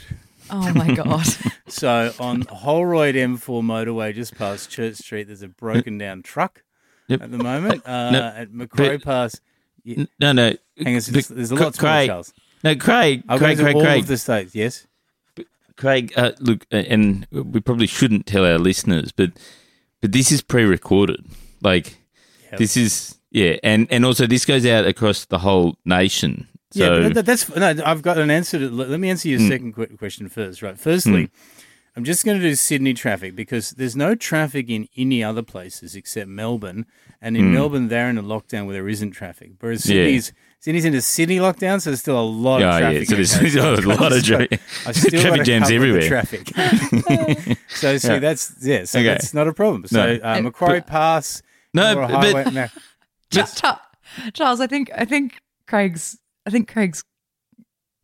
Oh 0.50 0.70
my 0.74 0.92
god! 0.94 1.26
So 1.66 2.12
on 2.20 2.42
Holroyd 2.42 3.14
M4 3.14 3.62
motorway 3.62 4.14
just 4.14 4.34
past 4.36 4.68
Church 4.68 4.96
Street, 4.96 5.28
there's 5.28 5.40
a 5.40 5.48
broken 5.48 5.96
down 5.96 6.20
truck 6.22 6.62
Yep. 7.08 7.22
at 7.22 7.30
the 7.30 7.38
moment. 7.38 7.82
Uh, 7.86 8.10
No, 8.10 8.20
at 8.36 8.52
Macquarie 8.52 8.96
but- 8.98 9.04
Pass, 9.04 9.40
y- 9.84 10.06
No, 10.20 10.32
no. 10.32 10.54
hang 10.76 10.94
on, 10.96 11.00
the- 11.00 11.32
there's 11.34 11.50
a 11.50 11.54
lot 11.54 11.74
to 11.74 11.80
Craig, 11.80 12.08
Charles. 12.08 12.32
No, 12.64 12.74
Craig, 12.76 13.22
I'll 13.28 13.38
Craig, 13.38 13.58
Craig, 13.58 13.74
all 13.76 13.82
Craig. 13.82 14.00
of 14.02 14.08
the 14.08 14.18
states, 14.18 14.54
yes? 14.54 14.86
Craig, 15.76 16.12
uh, 16.16 16.32
look, 16.40 16.66
and 16.72 17.26
we 17.30 17.60
probably 17.60 17.86
shouldn't 17.86 18.26
tell 18.26 18.44
our 18.44 18.58
listeners, 18.58 19.12
but 19.12 19.30
but 20.00 20.10
this 20.12 20.32
is 20.32 20.42
pre-recorded. 20.42 21.24
Like 21.62 21.98
this 22.56 22.76
is 22.76 23.16
yeah, 23.30 23.58
and 23.62 23.86
and 23.90 24.04
also 24.04 24.26
this 24.26 24.44
goes 24.44 24.66
out 24.66 24.86
across 24.86 25.24
the 25.26 25.38
whole 25.38 25.76
nation. 25.84 26.48
So 26.72 26.98
yeah, 27.00 27.08
that, 27.10 27.26
that's 27.26 27.48
no. 27.54 27.74
I've 27.84 28.02
got 28.02 28.18
an 28.18 28.28
answer. 28.30 28.58
To, 28.58 28.68
let 28.68 28.98
me 28.98 29.08
answer 29.08 29.28
your 29.28 29.38
second 29.38 29.74
que- 29.76 29.96
question 29.96 30.28
first. 30.28 30.62
Right. 30.62 30.76
Firstly, 30.78 31.30
I'm 31.98 32.04
just 32.04 32.24
going 32.24 32.38
to 32.38 32.42
do 32.48 32.54
Sydney 32.54 32.94
traffic 32.94 33.34
because 33.34 33.72
there's 33.72 33.96
no 33.96 34.14
traffic 34.14 34.70
in 34.70 34.88
any 34.96 35.24
other 35.24 35.42
places 35.42 35.96
except 35.96 36.28
Melbourne, 36.28 36.86
and 37.20 37.36
in 37.36 37.52
Melbourne 37.52 37.88
they're 37.88 38.08
in 38.08 38.16
a 38.16 38.22
lockdown 38.22 38.66
where 38.66 38.74
there 38.74 38.88
isn't 38.88 39.10
traffic. 39.10 39.50
Whereas 39.58 39.84
Yeah. 39.84 40.04
Sydney's 40.04 40.32
Sydney's 40.60 40.84
in 40.84 40.94
a 40.94 41.00
Sydney 41.02 41.38
lockdown, 41.38 41.80
so 41.82 41.90
there's 41.90 41.98
still 41.98 42.20
a 42.20 42.22
lot 42.22 42.60
Yeah, 42.60 42.76
of 42.76 42.80
yeah, 42.82 42.90
traffic. 43.04 43.08
so 43.08 43.14
there's- 43.16 43.38
there's 43.40 43.54
a 43.56 43.88
lot 43.88 44.12
of 44.12 44.24
so 44.24 44.36
tra- 44.46 44.58
I've 44.86 44.96
still 44.96 45.20
traffic 45.22 45.42
jams 45.44 45.70
everywhere. 45.72 46.06
Traffic. 46.08 46.48
so 47.68 47.98
see, 47.98 48.08
Yeah. 48.08 48.18
that's 48.20 48.54
yeah. 48.62 48.84
So 48.84 49.00
Okay. 49.00 49.08
that's 49.08 49.34
not 49.34 49.48
a 49.48 49.52
problem. 49.52 49.84
So 49.86 50.16
No. 50.16 50.20
uh, 50.22 50.40
Macquarie 50.40 50.80
Pass. 50.82 51.42
No, 51.74 51.94
Laura 51.94 52.06
but- 52.08 52.32
Highway, 52.32 52.50
no. 52.52 52.66
just 53.30 53.62
Charles, 54.34 54.60
I 54.60 54.68
think 54.68 54.90
I 54.94 55.04
think 55.04 55.34
Craig's 55.66 56.16
I 56.46 56.50
think 56.50 56.70
Craig's 56.72 57.02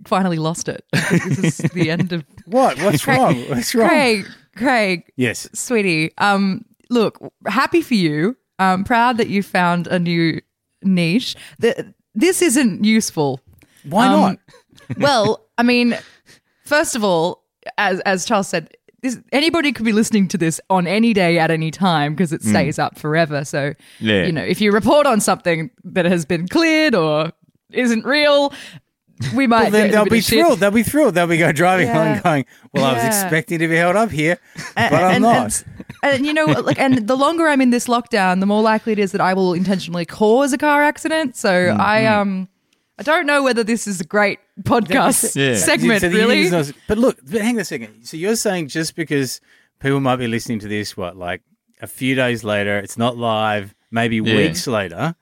finally 0.07 0.39
lost 0.39 0.69
it. 0.69 0.85
This 0.93 1.61
is 1.61 1.71
the 1.73 1.91
end 1.91 2.13
of 2.13 2.25
What? 2.47 2.79
What's 2.79 3.07
wrong? 3.07 3.37
What's 3.49 3.75
wrong? 3.75 3.89
Craig. 3.89 4.27
Craig, 4.57 5.05
Yes. 5.17 5.49
sweetie. 5.53 6.13
Um, 6.19 6.65
look, 6.91 7.19
happy 7.47 7.83
for 7.83 7.95
you. 7.95 8.37
I'm 8.59 8.85
proud 8.85 9.17
that 9.19 9.29
you 9.29 9.43
found 9.43 9.87
a 9.89 9.99
new 9.99 10.41
niche. 10.83 11.35
The, 11.59 11.93
this 12.15 12.41
isn't 12.43 12.85
useful. 12.85 13.41
Why 13.85 14.07
Um, 14.07 14.21
not? 14.21 14.39
well, 14.99 15.47
I 15.59 15.63
mean, 15.65 15.99
first 16.65 16.95
of 16.95 17.03
all, 17.03 17.43
as 17.79 17.99
as 18.01 18.25
Charles 18.25 18.49
said, 18.49 18.69
this, 19.03 19.19
anybody 19.33 19.73
could 19.73 19.85
be 19.85 19.93
listening 19.93 20.29
to 20.29 20.39
this 20.39 20.61
on 20.71 20.87
any 20.87 21.13
day 21.13 21.39
at 21.39 21.51
any 21.51 21.71
time 21.71 22.15
because 22.15 22.33
it 22.33 22.43
stays 22.43 22.79
up 22.79 22.99
forever. 22.99 23.45
So, 23.45 23.75
Yeah. 24.01 24.25
you 24.25 24.33
know, 24.33 24.43
if 24.45 24.61
you 24.61 24.71
report 24.73 25.07
on 25.07 25.21
something 25.21 25.71
that 25.85 26.05
has 26.07 26.25
been 26.25 26.47
cleared 26.49 26.95
or 26.95 27.33
isn't 27.73 28.05
real, 28.07 28.53
we 29.35 29.47
might. 29.47 29.63
Well, 29.65 29.71
then 29.71 29.91
they'll 29.91 30.05
be 30.05 30.19
of 30.19 30.25
shit. 30.25 30.41
thrilled. 30.45 30.61
They'll 30.61 30.71
be 30.71 30.83
thrilled. 30.83 31.15
They'll 31.15 31.27
be 31.27 31.39
go 31.39 31.53
driving 31.53 31.87
Yeah. 31.89 32.13
along, 32.15 32.21
going, 32.23 32.45
"Well, 32.73 32.85
I 32.85 32.93
was 32.95 33.03
Yeah. 33.03 33.23
expecting 33.23 33.59
to 33.61 33.69
be 33.69 33.77
held 33.77 33.97
up 33.97 34.11
here, 34.11 34.39
but 34.75 34.93
I'm 34.93 35.15
and- 35.17 35.23
not." 35.23 35.65
And, 36.03 36.15
and, 36.17 36.27
you 36.27 36.33
know, 36.35 36.45
like, 36.47 36.79
and 36.79 37.07
the 37.07 37.17
longer 37.17 37.49
I'm 37.49 37.61
in 37.61 37.71
this 37.71 37.87
lockdown, 37.87 38.41
the 38.41 38.47
more 38.47 38.63
likely 38.63 38.93
it 38.93 38.99
is 38.99 39.13
that 39.13 39.21
I 39.21 39.33
will 39.35 39.55
intentionally 39.55 40.05
cause 40.05 40.53
a 40.53 40.59
car 40.59 40.83
accident. 40.83 41.37
So 41.37 41.49
Mm-hmm. 41.51 41.81
I 41.81 42.07
um, 42.07 42.49
I 42.99 43.03
don't 43.03 43.27
know 43.27 43.43
whether 43.43 43.65
this 43.65 43.87
is 43.87 44.01
a 44.01 44.05
great 44.05 44.39
podcast 44.63 45.35
Yeah. 45.37 45.57
segment. 45.57 46.01
So 46.03 46.09
the 46.09 46.17
really, 46.17 46.43
unions 46.43 46.69
not- 46.69 46.77
but 46.89 46.99
look, 46.99 47.19
but 47.25 47.41
hang 47.41 47.57
on 47.57 47.61
a 47.61 47.65
second. 47.65 48.05
So 48.05 48.17
you're 48.17 48.37
saying 48.37 48.69
just 48.69 48.95
because 48.97 49.41
people 49.81 50.01
might 50.01 50.17
be 50.17 50.27
listening 50.29 50.59
to 50.61 50.69
this, 50.69 50.97
what, 50.97 51.17
like 51.17 51.43
a 51.81 51.87
few 51.87 52.15
days 52.15 52.45
later, 52.45 52.79
it's 52.79 52.97
not 52.97 53.17
live, 53.17 53.75
maybe 53.91 54.17
Yeah. 54.17 54.37
weeks 54.37 54.67
later. 54.67 55.15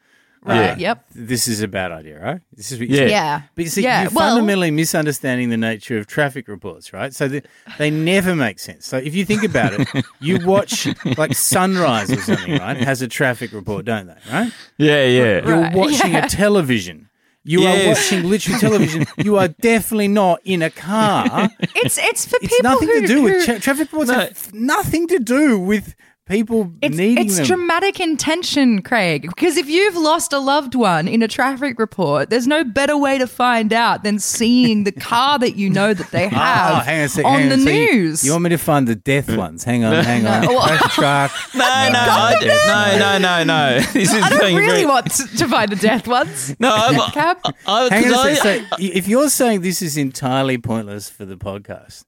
Right? 0.45 0.71
uh, 0.71 0.77
Yep. 0.79 1.05
This 1.15 1.49
is 1.49 1.61
a 1.63 1.69
bad 1.69 1.93
idea, 1.93 2.21
right? 2.23 2.41
This 2.55 2.73
is 2.73 2.79
what 2.81 2.89
Yeah. 2.89 3.05
Yeah. 3.07 3.43
But 3.55 3.65
you 3.65 3.71
see, 3.71 3.83
yeah. 3.83 4.03
you're 4.03 4.11
well, 4.13 4.31
fundamentally 4.35 4.71
misunderstanding 4.71 5.49
the 5.51 5.57
nature 5.57 5.99
of 5.99 6.07
traffic 6.07 6.49
reports, 6.49 6.93
right? 6.93 7.15
So 7.15 7.29
the, 7.29 7.43
they 7.79 7.91
never 7.91 8.35
make 8.35 8.59
sense. 8.59 8.87
So 8.87 8.97
if 8.99 9.15
you 9.15 9.25
think 9.25 9.45
about 9.45 9.73
it, 9.79 10.05
you 10.21 10.45
watch 10.47 10.89
like 11.19 11.35
Sunrise 11.35 12.11
or 12.11 12.21
something, 12.21 12.59
right? 12.59 12.77
Has 12.77 13.03
a 13.03 13.09
traffic 13.09 13.53
report, 13.53 13.85
don't 13.85 14.07
they? 14.07 14.17
Right? 14.33 14.53
yeah, 14.79 15.05
yeah. 15.05 15.47
You're 15.47 15.61
Right, 15.63 15.75
watching 15.75 16.13
yeah. 16.13 16.27
a 16.27 16.29
television. 16.29 17.09
You 17.45 17.63
are 17.67 17.89
watching 17.89 18.23
literally 18.31 18.61
television. 18.61 19.05
You 19.19 19.37
are 19.37 19.49
definitely 19.49 20.07
not 20.07 20.41
in 20.45 20.63
a 20.63 20.71
car. 20.71 21.51
it's 21.75 21.99
it's 21.99 22.25
for 22.25 22.39
It's 22.41 22.57
people 22.57 22.71
nothing 22.71 22.89
who 22.89 23.01
to 23.01 23.07
do 23.09 23.15
who- 23.17 23.23
with 23.25 23.45
tra- 23.45 23.59
traffic 23.59 23.91
reports. 23.91 24.11
have 24.13 24.55
nothing 24.55 25.09
to 25.09 25.19
do 25.19 25.59
with 25.59 25.97
people 26.33 26.73
It's, 26.83 26.97
needing 26.97 27.27
it's 27.27 27.37
them. 27.37 27.47
dramatic 27.47 28.01
intention, 28.01 28.83
Craig. 28.83 29.23
Because 29.29 29.57
if 29.57 29.69
you've 29.69 29.97
lost 29.97 30.33
a 30.33 30.39
loved 30.39 30.75
one 30.75 31.07
in 31.07 31.23
a 31.23 31.29
traffic 31.29 31.79
report, 31.79 32.31
there's 32.31 32.47
no 32.47 32.65
better 32.65 32.97
way 32.97 33.19
to 33.19 33.27
find 33.27 33.73
out 33.73 34.03
than 34.03 34.19
seeing 34.19 34.85
the 34.85 34.93
car 35.11 35.39
that 35.39 35.57
you 35.57 35.69
know 35.71 35.93
that 35.95 36.11
they 36.11 36.27
Oh, 36.27 36.29
have 36.31 36.85
hang 36.87 36.99
on 37.01 37.05
a 37.05 37.09
second. 37.09 37.27
on 37.27 37.41
hang 37.41 37.49
the 37.51 37.55
on. 37.55 37.61
So 37.62 37.71
you- 37.71 37.93
news. 37.93 38.25
You, 38.25 38.33
want 38.33 38.45
me 38.45 38.51
to 38.51 38.59
find 38.59 38.89
the 38.89 38.95
death 38.97 39.37
ones? 39.37 39.65
Hang 39.65 39.85
on, 39.85 40.03
hang 40.05 40.27
on. 40.27 40.47
well- 40.49 40.67
Crash 40.67 40.95
truck. 40.95 41.33
No, 41.55 41.61
no, 41.61 41.67
I, 41.99 42.97
no, 42.99 43.19
no, 43.19 43.19
no, 43.19 43.45
no. 43.45 43.80
This 43.93 44.13
is 44.13 44.23
I 44.23 44.28
don't 44.30 44.54
really 44.54 44.67
very- 44.67 44.87
want 44.87 45.11
to, 45.13 45.37
to 45.37 45.49
find 45.49 45.71
the 45.71 45.76
death 45.76 46.09
ones. 46.09 46.54
No, 46.59 46.71
I, 46.73 47.11
Cab. 47.13 47.39
I, 47.67 47.89
Hang 47.91 48.04
on 48.06 48.11
a 48.11 48.13
'cause 48.13 48.15
I- 48.15 48.35
second. 48.35 48.67
So, 48.71 48.76
if 48.80 49.09
you're 49.09 49.28
saying 49.28 49.61
this 49.61 49.83
is 49.83 49.97
entirely 49.97 50.59
pointless 50.59 51.09
for 51.11 51.25
the 51.25 51.37
podcast, 51.37 52.04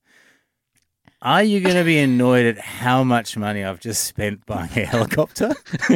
are 1.24 1.42
you 1.42 1.60
going 1.60 1.74
to 1.76 1.84
be 1.84 1.98
annoyed 1.98 2.46
at 2.46 2.58
how 2.58 3.02
much 3.02 3.36
money 3.36 3.64
I've 3.64 3.80
just 3.80 4.04
spent 4.04 4.44
buying 4.46 4.70
a 4.76 4.84
helicopter? 4.84 5.52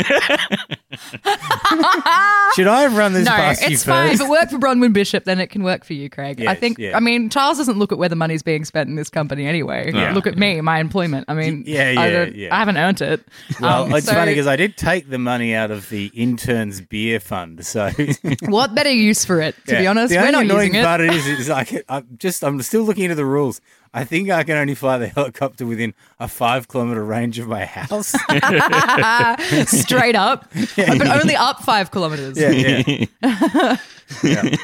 Should 2.55 2.67
I 2.67 2.81
have 2.83 2.97
run 2.97 3.13
this 3.13 3.27
No, 3.27 3.33
past 3.33 3.63
you 3.63 3.69
it's 3.75 3.85
fine. 3.85 4.09
first? 4.11 4.23
If 4.23 4.27
it 4.27 4.31
worked 4.31 4.51
for 4.51 4.59
Bronwyn 4.59 4.93
Bishop, 4.93 5.25
then 5.25 5.39
it 5.39 5.49
can 5.49 5.63
work 5.63 5.85
for 5.85 5.93
you, 5.93 6.09
Craig. 6.11 6.41
I 6.41 6.45
Yes, 6.45 6.59
think. 6.59 6.79
yeah. 6.79 6.97
I 6.97 7.01
mean, 7.01 7.29
Charles 7.31 7.59
doesn't 7.59 7.79
look 7.79 7.93
at 7.93 7.99
where 7.99 8.09
the 8.09 8.17
money's 8.17 8.43
being 8.43 8.65
spent 8.65 8.89
in 8.89 8.97
this 8.97 9.11
company 9.11 9.47
anyway. 9.47 9.93
Yeah. 9.95 10.13
Look 10.13 10.27
at 10.27 10.37
me, 10.39 10.61
my 10.61 10.81
employment. 10.81 11.27
I 11.29 11.35
mean, 11.35 11.63
Yeah, 11.67 11.83
I, 11.83 11.91
yeah, 11.93 12.11
don't- 12.11 12.35
yeah. 12.35 12.55
I 12.55 12.59
haven't 12.59 12.77
earned 12.79 13.01
it. 13.03 13.25
Well, 13.61 13.85
Um, 13.85 13.95
it's 13.95 14.07
so 14.07 14.15
funny 14.15 14.33
because 14.33 14.47
I 14.47 14.57
did 14.57 14.77
take 14.77 15.09
the 15.11 15.19
money 15.19 15.55
out 15.55 15.71
of 15.71 15.89
the 15.91 16.07
interns 16.15 16.81
beer 16.81 17.21
fund. 17.21 17.65
So, 17.67 17.91
what 18.47 18.75
better 18.75 18.91
use 18.91 19.25
for 19.25 19.41
it? 19.41 19.55
To 19.67 19.77
be 19.77 19.83
Yeah. 19.85 19.91
honest, 19.91 20.11
the 20.11 20.17
we're 20.17 20.23
only 20.23 20.33
not 20.33 20.45
annoying 20.45 20.67
using 20.69 20.81
it. 20.81 20.85
part 20.85 21.01
it 21.03 21.13
is, 21.13 21.27
is 21.27 21.51
I 21.51 21.65
can, 21.65 21.83
I'm 21.89 22.07
just 22.19 22.43
I'm 22.43 22.61
still 22.63 22.83
looking 22.83 23.05
into 23.05 23.15
the 23.15 23.27
rules. 23.27 23.61
I 23.95 24.05
think 24.05 24.31
I 24.31 24.45
can 24.45 24.57
only 24.57 24.75
fly 24.75 24.99
the 24.99 25.09
helicopter 25.09 25.65
within 25.67 25.95
a 26.21 26.29
five 26.29 26.69
kilometer 26.69 27.05
range 27.05 27.39
of 27.39 27.49
my 27.49 27.65
house. 27.65 28.09
Straight 29.69 30.15
up, 30.17 30.51
but 30.77 31.07
only 31.23 31.35
up 31.37 31.63
five 31.63 31.91
kilometers. 31.91 32.39
yeah, 32.39 32.83
yeah. 32.87 33.77
Yeah. 34.23 34.57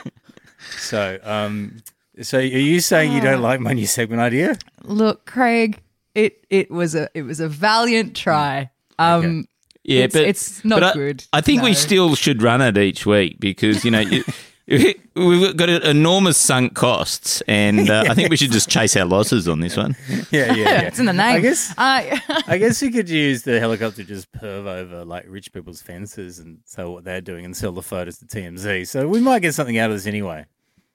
So, 0.79 1.19
um, 1.23 1.83
so 2.23 2.39
are 2.39 2.43
you 2.43 2.81
saying 2.81 3.13
you 3.13 3.21
don't 3.21 3.43
like 3.43 3.61
my 3.61 3.75
new 3.75 3.87
segment 3.87 4.23
idea? 4.23 4.57
Look, 4.83 5.27
Craig, 5.27 5.81
it 6.15 6.47
it 6.49 6.71
was 6.71 6.95
a 6.95 7.09
it 7.15 7.23
was 7.23 7.41
a 7.41 7.49
valiant 7.49 8.17
try. 8.17 8.71
Um, 8.99 9.47
yeah, 9.83 10.05
it's- 10.05 10.13
but 10.13 10.23
it's 10.29 10.65
not 10.65 10.81
but 10.81 10.85
I- 10.85 10.93
good, 10.95 11.25
I, 11.33 11.41
think 11.43 11.63
we 11.63 11.75
still 11.75 12.15
should 12.15 12.43
run 12.43 12.63
it 12.63 12.79
each 12.79 13.05
week 13.05 13.39
because 13.39 13.85
you 13.85 13.91
know 13.91 14.01
you, 14.01 14.25
we've 14.67 15.57
got 15.57 15.69
enormous 15.69 16.37
sunk 16.39 16.75
costs, 16.75 17.43
and 17.43 17.91
uh, 17.91 18.05
I 18.09 18.15
think 18.15 18.31
we 18.31 18.37
should 18.37 18.51
just 18.53 18.69
chase 18.69 18.97
our 18.97 19.05
losses 19.05 19.47
on 19.49 19.61
this 19.61 19.77
one. 19.77 19.97
Yeah, 20.31 20.53
yeah, 20.53 20.55
yeah. 20.55 20.81
it's 20.83 20.99
in 20.99 21.07
the 21.07 21.13
name. 21.13 21.37
I 21.37 21.41
guess 21.41 21.71
Uh, 21.77 22.19
I 22.47 22.59
guess 22.59 22.83
you 22.83 22.91
could 22.91 23.09
use 23.09 23.43
the 23.43 23.61
helicopter 23.61 24.03
to 24.03 24.05
just 24.09 24.33
perv 24.33 24.67
over 24.67 25.05
like 25.05 25.27
rich 25.29 25.53
people's 25.53 25.81
fences 25.83 26.39
and 26.39 26.59
sell 26.65 26.93
what 26.93 27.05
they're 27.05 27.21
doing 27.21 27.45
and 27.45 27.57
sell 27.57 27.73
the 27.73 27.83
photos 27.83 28.19
to 28.19 28.25
TMZ. 28.25 28.89
So 28.89 29.07
we 29.07 29.21
might 29.21 29.41
get 29.41 29.55
something 29.55 29.79
out 29.79 29.91
of 29.91 29.97
this 29.97 30.07
anyway. 30.07 30.47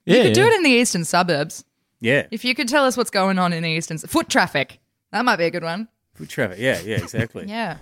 Yeah, 0.05 0.17
you 0.17 0.23
could 0.23 0.33
do 0.33 0.45
it 0.45 0.53
in 0.53 0.63
the 0.63 0.71
eastern 0.71 1.05
suburbs. 1.05 1.63
Yeah, 2.01 2.27
If 2.31 2.43
you 2.45 2.55
could 2.55 2.67
tell 2.69 2.85
us 2.85 2.95
what's 2.97 3.09
going 3.09 3.37
on 3.39 3.51
in 3.53 3.61
the 3.63 3.69
eastern 3.69 3.97
foot 3.97 4.29
traffic, 4.29 4.79
that 5.11 5.23
might 5.25 5.35
be 5.35 5.43
a 5.45 5.51
good 5.51 5.63
one. 5.63 5.89
foot 6.15 6.29
traffic. 6.29 6.57
Yeah, 6.59 6.79
yeah, 6.81 6.97
exactly. 6.97 7.45
Yeah. 7.47 7.77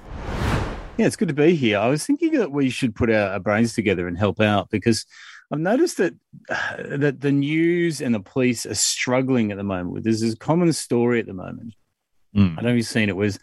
Yeah, 0.98 1.06
it's 1.06 1.16
good 1.16 1.28
to 1.28 1.34
be 1.36 1.56
here. 1.56 1.78
I 1.78 1.88
was 1.88 2.04
thinking 2.04 2.32
that 2.34 2.52
we 2.52 2.72
should 2.72 2.96
put 2.96 3.12
our, 3.12 3.34
our 3.34 3.40
brains 3.40 3.74
together 3.76 4.08
and 4.08 4.18
help 4.18 4.42
out 4.42 4.72
because 4.72 5.06
I've 5.52 5.60
noticed 5.60 5.98
that 5.98 6.14
uh, 6.50 6.76
that 6.98 7.22
the 7.22 7.32
news 7.32 8.02
and 8.02 8.14
the 8.14 8.20
police 8.20 8.66
are 8.66 8.76
struggling 8.76 9.52
at 9.52 9.58
the 9.58 9.64
moment 9.64 9.92
with 9.92 10.04
this. 10.04 10.22
There's 10.22 10.34
a 10.34 10.38
common 10.38 10.74
story 10.74 11.20
at 11.20 11.28
the 11.28 11.34
moment. 11.34 11.74
Mm. 12.36 12.54
I 12.54 12.56
don't 12.56 12.64
know 12.64 12.70
if 12.72 12.78
you've 12.78 12.86
seen 12.86 13.10
it. 13.10 13.16
Was 13.16 13.40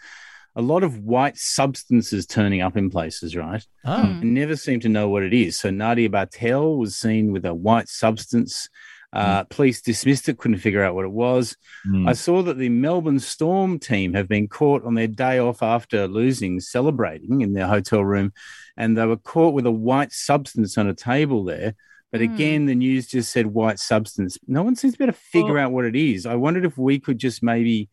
a 0.57 0.63
lot 0.63 0.85
of 0.85 1.01
white 1.01 1.37
substances 1.37 2.27
turning 2.27 2.61
up 2.61 2.77
in 2.77 2.91
places, 2.91 3.35
right? 3.35 3.65
Oh. 3.85 4.03
and 4.03 4.35
never 4.35 4.57
seem 4.57 4.81
to 4.81 4.89
know 4.89 5.09
what 5.09 5.25
it 5.25 5.35
is. 5.35 5.59
So 5.59 5.71
Nadia 5.71 6.09
Bartel 6.09 6.77
was 6.77 6.97
seen 6.97 7.33
with 7.33 7.45
a 7.45 7.55
white 7.55 7.89
substance. 7.89 8.69
Uh, 9.13 9.45
Police 9.45 9.81
dismissed 9.81 10.29
it, 10.29 10.39
couldn't 10.39 10.59
figure 10.59 10.83
out 10.83 10.97
what 10.97 11.05
it 11.05 11.13
was. 11.13 11.57
Mm. 11.87 12.09
I 12.09 12.15
saw 12.15 12.43
that 12.43 12.59
the 12.59 12.69
Melbourne 12.69 13.21
Storm 13.21 13.79
team 13.79 14.13
have 14.15 14.27
been 14.27 14.49
caught 14.49 14.85
on 14.85 14.95
their 14.95 15.07
day 15.07 15.39
off 15.39 15.63
after 15.63 16.09
losing, 16.09 16.59
celebrating 16.59 17.41
in 17.41 17.53
their 17.53 17.69
hotel 17.69 18.05
room, 18.05 18.33
and 18.77 18.99
they 18.99 19.07
were 19.07 19.17
caught 19.17 19.55
with 19.55 19.67
a 19.67 19.73
white 19.73 20.13
substance 20.13 20.77
on 20.77 20.89
a 20.89 20.95
table 20.95 21.45
there. 21.45 21.77
But 22.15 22.21
hmm. 22.21 22.33
again, 22.33 22.67
the 22.67 22.77
news 22.77 23.09
just 23.09 23.33
said 23.33 23.49
white 23.49 23.81
substance. 23.81 24.39
No 24.47 24.63
one 24.63 24.77
seems 24.77 24.93
to 24.95 24.99
be 24.99 25.03
able 25.03 25.15
to 25.15 25.19
figure 25.19 25.59
out 25.59 25.73
what 25.73 25.85
it 25.85 25.97
is. 25.97 26.27
I 26.27 26.37
wondered 26.37 26.65
if 26.65 26.79
we 26.79 27.01
could 27.01 27.19
just 27.19 27.43
maybe 27.43 27.89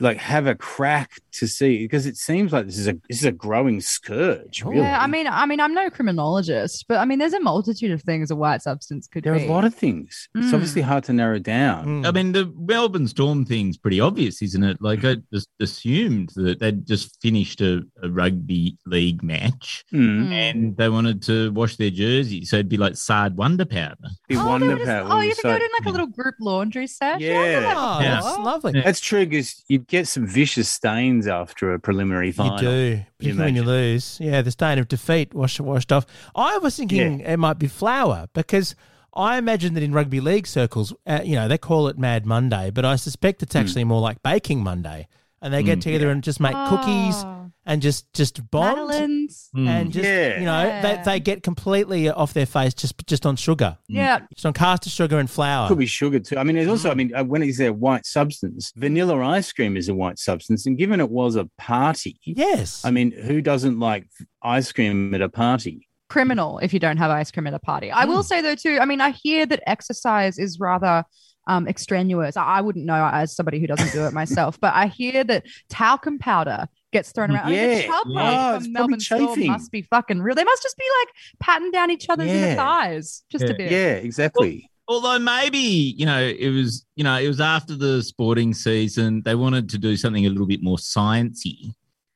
like 0.00 0.16
have 0.18 0.46
a 0.46 0.54
crack 0.54 1.20
to 1.32 1.46
see 1.48 1.78
because 1.78 2.06
it 2.06 2.16
seems 2.16 2.52
like 2.52 2.66
this 2.66 2.78
is 2.78 2.86
a 2.88 2.94
this 3.08 3.18
is 3.18 3.24
a 3.24 3.32
growing 3.32 3.80
scourge. 3.80 4.62
Really. 4.64 4.78
Yeah, 4.82 5.00
I 5.02 5.06
mean, 5.06 5.26
I 5.26 5.44
mean, 5.46 5.60
I'm 5.60 5.74
no 5.74 5.90
criminologist, 5.90 6.84
but 6.88 6.98
I 6.98 7.04
mean, 7.04 7.18
there's 7.18 7.32
a 7.32 7.40
multitude 7.40 7.90
of 7.90 8.02
things 8.02 8.30
a 8.30 8.36
white 8.36 8.62
substance 8.62 9.06
could 9.06 9.24
there 9.24 9.32
are 9.34 9.36
a 9.36 9.46
lot 9.46 9.64
of 9.64 9.74
things. 9.74 10.28
It's 10.34 10.46
Mm. 10.48 10.54
obviously 10.54 10.82
hard 10.82 11.04
to 11.04 11.12
narrow 11.12 11.38
down. 11.38 12.04
I 12.06 12.10
mean, 12.12 12.32
the 12.32 12.52
Melbourne 12.58 13.08
Storm 13.08 13.44
thing's 13.44 13.76
pretty 13.76 14.00
obvious, 14.00 14.40
isn't 14.42 14.62
it? 14.62 14.78
Like, 14.80 15.04
I 15.04 15.16
just 15.32 15.48
assumed 15.60 16.30
that 16.36 16.60
they'd 16.60 16.86
just 16.86 17.20
finished 17.20 17.60
a, 17.60 17.82
a 18.02 18.08
rugby 18.10 18.76
league 18.86 19.22
match 19.22 19.84
Mm. 19.92 20.30
and 20.32 20.76
they 20.76 20.88
wanted 20.88 21.22
to 21.22 21.50
wash 21.52 21.76
their 21.76 21.90
jerseys. 21.90 22.50
So 22.50 22.56
it'd 22.56 22.68
be 22.68 22.76
like 22.76 22.96
Sard 22.96 23.36
Wonder 23.36 23.64
Powder. 23.64 23.96
Be 24.28 24.36
Oh, 24.36 24.46
wonder 24.46 24.66
were 24.68 24.76
just- 24.76 24.88
how. 24.88 25.06
oh, 25.08 25.20
you 25.20 25.28
think 25.34 25.40
so- 25.42 25.48
they 25.48 25.54
were 25.54 25.58
doing 25.58 25.70
like 25.80 25.86
a 25.88 25.90
little 25.90 26.06
group 26.06 26.34
laundry 26.40 26.86
session? 26.86 27.20
Yeah. 27.22 27.74
Oh, 27.76 28.00
Yeah. 28.00 28.20
that's 28.20 28.38
lovely. 28.38 28.72
Yeah. 28.76 28.82
That's 28.84 29.00
true 29.00 29.24
because 29.26 29.64
you'd 29.68 29.87
get 29.88 30.06
some 30.06 30.26
vicious 30.26 30.68
stains 30.68 31.26
after 31.26 31.72
a 31.74 31.78
preliminary 31.80 32.30
final. 32.32 32.62
You 32.62 32.68
do, 32.96 33.04
particularly 33.18 33.52
when 33.52 33.56
you 33.56 33.62
lose. 33.64 34.18
Yeah, 34.20 34.42
the 34.42 34.50
stain 34.50 34.78
of 34.78 34.86
defeat 34.88 35.34
washed 35.34 35.60
washed 35.60 35.90
off. 35.92 36.06
I 36.36 36.58
was 36.58 36.76
thinking 36.76 37.20
it 37.20 37.38
might 37.38 37.58
be 37.58 37.66
flour 37.66 38.28
because 38.34 38.74
I 39.14 39.38
imagine 39.38 39.74
that 39.74 39.82
in 39.82 39.92
rugby 39.92 40.20
league 40.20 40.46
circles, 40.46 40.92
uh, 41.06 41.20
you 41.24 41.34
know, 41.34 41.48
they 41.48 41.58
call 41.58 41.88
it 41.88 41.98
Mad 41.98 42.24
Monday, 42.26 42.70
but 42.70 42.84
I 42.84 42.96
suspect 42.96 43.40
Hmm. 43.40 43.44
it's 43.44 43.56
actually 43.56 43.84
more 43.84 44.00
like 44.00 44.22
Baking 44.22 44.62
Monday, 44.62 45.08
and 45.42 45.52
they 45.52 45.62
get 45.62 45.80
together 45.80 46.10
and 46.10 46.22
just 46.22 46.38
make 46.40 46.54
cookies 46.54 47.16
Oh. 47.24 47.37
And 47.68 47.82
just 47.82 48.10
just 48.14 48.50
bond 48.50 48.76
Madeleines. 48.78 49.50
and 49.54 49.92
just 49.92 50.04
Yeah. 50.04 50.38
you 50.40 50.46
know 50.46 50.62
they, 50.82 50.92
Yeah. 50.94 51.02
they 51.02 51.20
get 51.20 51.42
completely 51.42 52.08
off 52.08 52.32
their 52.32 52.46
face 52.46 52.72
just 52.72 53.06
just 53.06 53.26
on 53.26 53.36
sugar, 53.36 53.76
Yeah. 53.88 54.20
just 54.34 54.46
on 54.46 54.54
caster 54.54 54.88
sugar 54.88 55.18
and 55.18 55.30
flour. 55.30 55.68
Could 55.68 55.78
be 55.78 55.84
sugar 55.86 56.18
too. 56.18 56.38
I 56.38 56.44
mean, 56.44 56.56
there's 56.56 56.68
also, 56.68 56.90
I 56.90 56.94
mean, 56.94 57.14
uh, 57.14 57.24
when 57.24 57.42
it's 57.42 57.60
a 57.60 57.70
white 57.70 58.06
substance, 58.06 58.72
vanilla 58.74 59.20
ice 59.22 59.52
cream 59.52 59.76
is 59.76 59.88
a 59.90 59.94
white 59.94 60.18
substance. 60.18 60.64
And 60.64 60.78
given 60.78 60.98
it 60.98 61.10
was 61.10 61.36
a 61.36 61.44
party, 61.58 62.18
Yes, 62.24 62.82
I 62.86 62.90
mean, 62.90 63.12
who 63.12 63.42
doesn't 63.42 63.78
like 63.78 64.08
ice 64.42 64.72
cream 64.72 65.14
at 65.14 65.20
a 65.20 65.28
party? 65.28 65.84
criminal 66.08 66.58
if 66.60 66.72
you 66.72 66.80
don't 66.80 66.96
have 66.96 67.10
ice 67.10 67.30
cream 67.30 67.46
at 67.46 67.52
a 67.52 67.58
party. 67.58 67.92
I 67.92 68.04
Hmm. 68.06 68.12
will 68.12 68.22
say 68.22 68.40
though 68.40 68.54
too. 68.54 68.78
I 68.80 68.86
mean, 68.86 69.02
I 69.02 69.10
hear 69.10 69.44
that 69.44 69.62
exercise 69.66 70.38
is 70.38 70.58
rather 70.58 71.04
um, 71.46 71.66
extraneous. 71.66 72.36
I, 72.36 72.44
I 72.44 72.60
wouldn't 72.60 72.84
know 72.84 73.08
as 73.10 73.34
somebody 73.34 73.58
who 73.58 73.66
doesn't 73.66 73.92
do 73.92 74.04
it 74.06 74.12
myself, 74.22 74.58
but 74.60 74.72
I 74.74 74.86
hear 74.86 75.24
that 75.24 75.44
talcum 75.70 76.18
powder 76.18 76.66
gets 76.92 77.12
thrown 77.12 77.30
around. 77.30 77.46
I 77.46 77.50
mean, 77.50 77.58
the 77.58 77.64
Yeah. 77.66 77.78
Yeah. 77.78 77.90
Oh, 77.92 78.02
from 78.02 78.10
it's 78.10 78.16
probably 78.16 78.68
Melbourne 78.72 79.00
Storm 79.00 79.46
must 79.46 79.72
be 79.72 79.82
fucking 79.82 80.20
real. 80.22 80.34
They 80.34 80.44
must 80.44 80.62
just 80.62 80.76
be 80.76 80.84
like 81.00 81.08
patting 81.40 81.70
down 81.70 81.90
each 81.90 82.08
other's 82.08 82.28
inner 82.30 82.46
Yeah. 82.48 82.54
thighs 82.56 83.22
just 83.30 83.44
Yeah. 83.44 83.50
a 83.50 83.54
bit. 83.56 83.70
Yeah, 83.70 83.94
exactly. 83.94 84.70
Although 84.90 85.18
maybe, 85.18 85.58
you 85.58 86.06
know, 86.06 86.18
it 86.22 86.48
was, 86.48 86.86
you 86.96 87.04
know, 87.04 87.16
it 87.18 87.28
was 87.28 87.40
after 87.40 87.76
the 87.76 88.02
sporting 88.02 88.54
season. 88.54 89.20
They 89.22 89.34
wanted 89.34 89.68
to 89.70 89.78
do 89.78 89.96
something 89.98 90.24
a 90.24 90.30
little 90.30 90.46
bit 90.46 90.62
more 90.62 90.78
sciencey. 90.78 91.74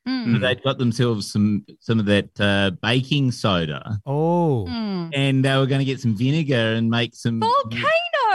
Mm. 0.08 0.32
So 0.32 0.38
they'd 0.40 0.62
got 0.64 0.78
themselves 0.78 1.30
some 1.30 1.64
some 1.78 2.00
of 2.00 2.06
that 2.06 2.30
uh, 2.40 2.70
baking 2.82 3.30
soda, 3.30 3.98
oh, 4.04 4.66
Mm. 4.68 5.10
and 5.14 5.44
they 5.44 5.56
were 5.56 5.66
going 5.66 5.78
to 5.78 5.84
get 5.84 6.00
some 6.00 6.16
vinegar 6.16 6.74
and 6.74 6.88
make 6.90 7.14
some 7.14 7.38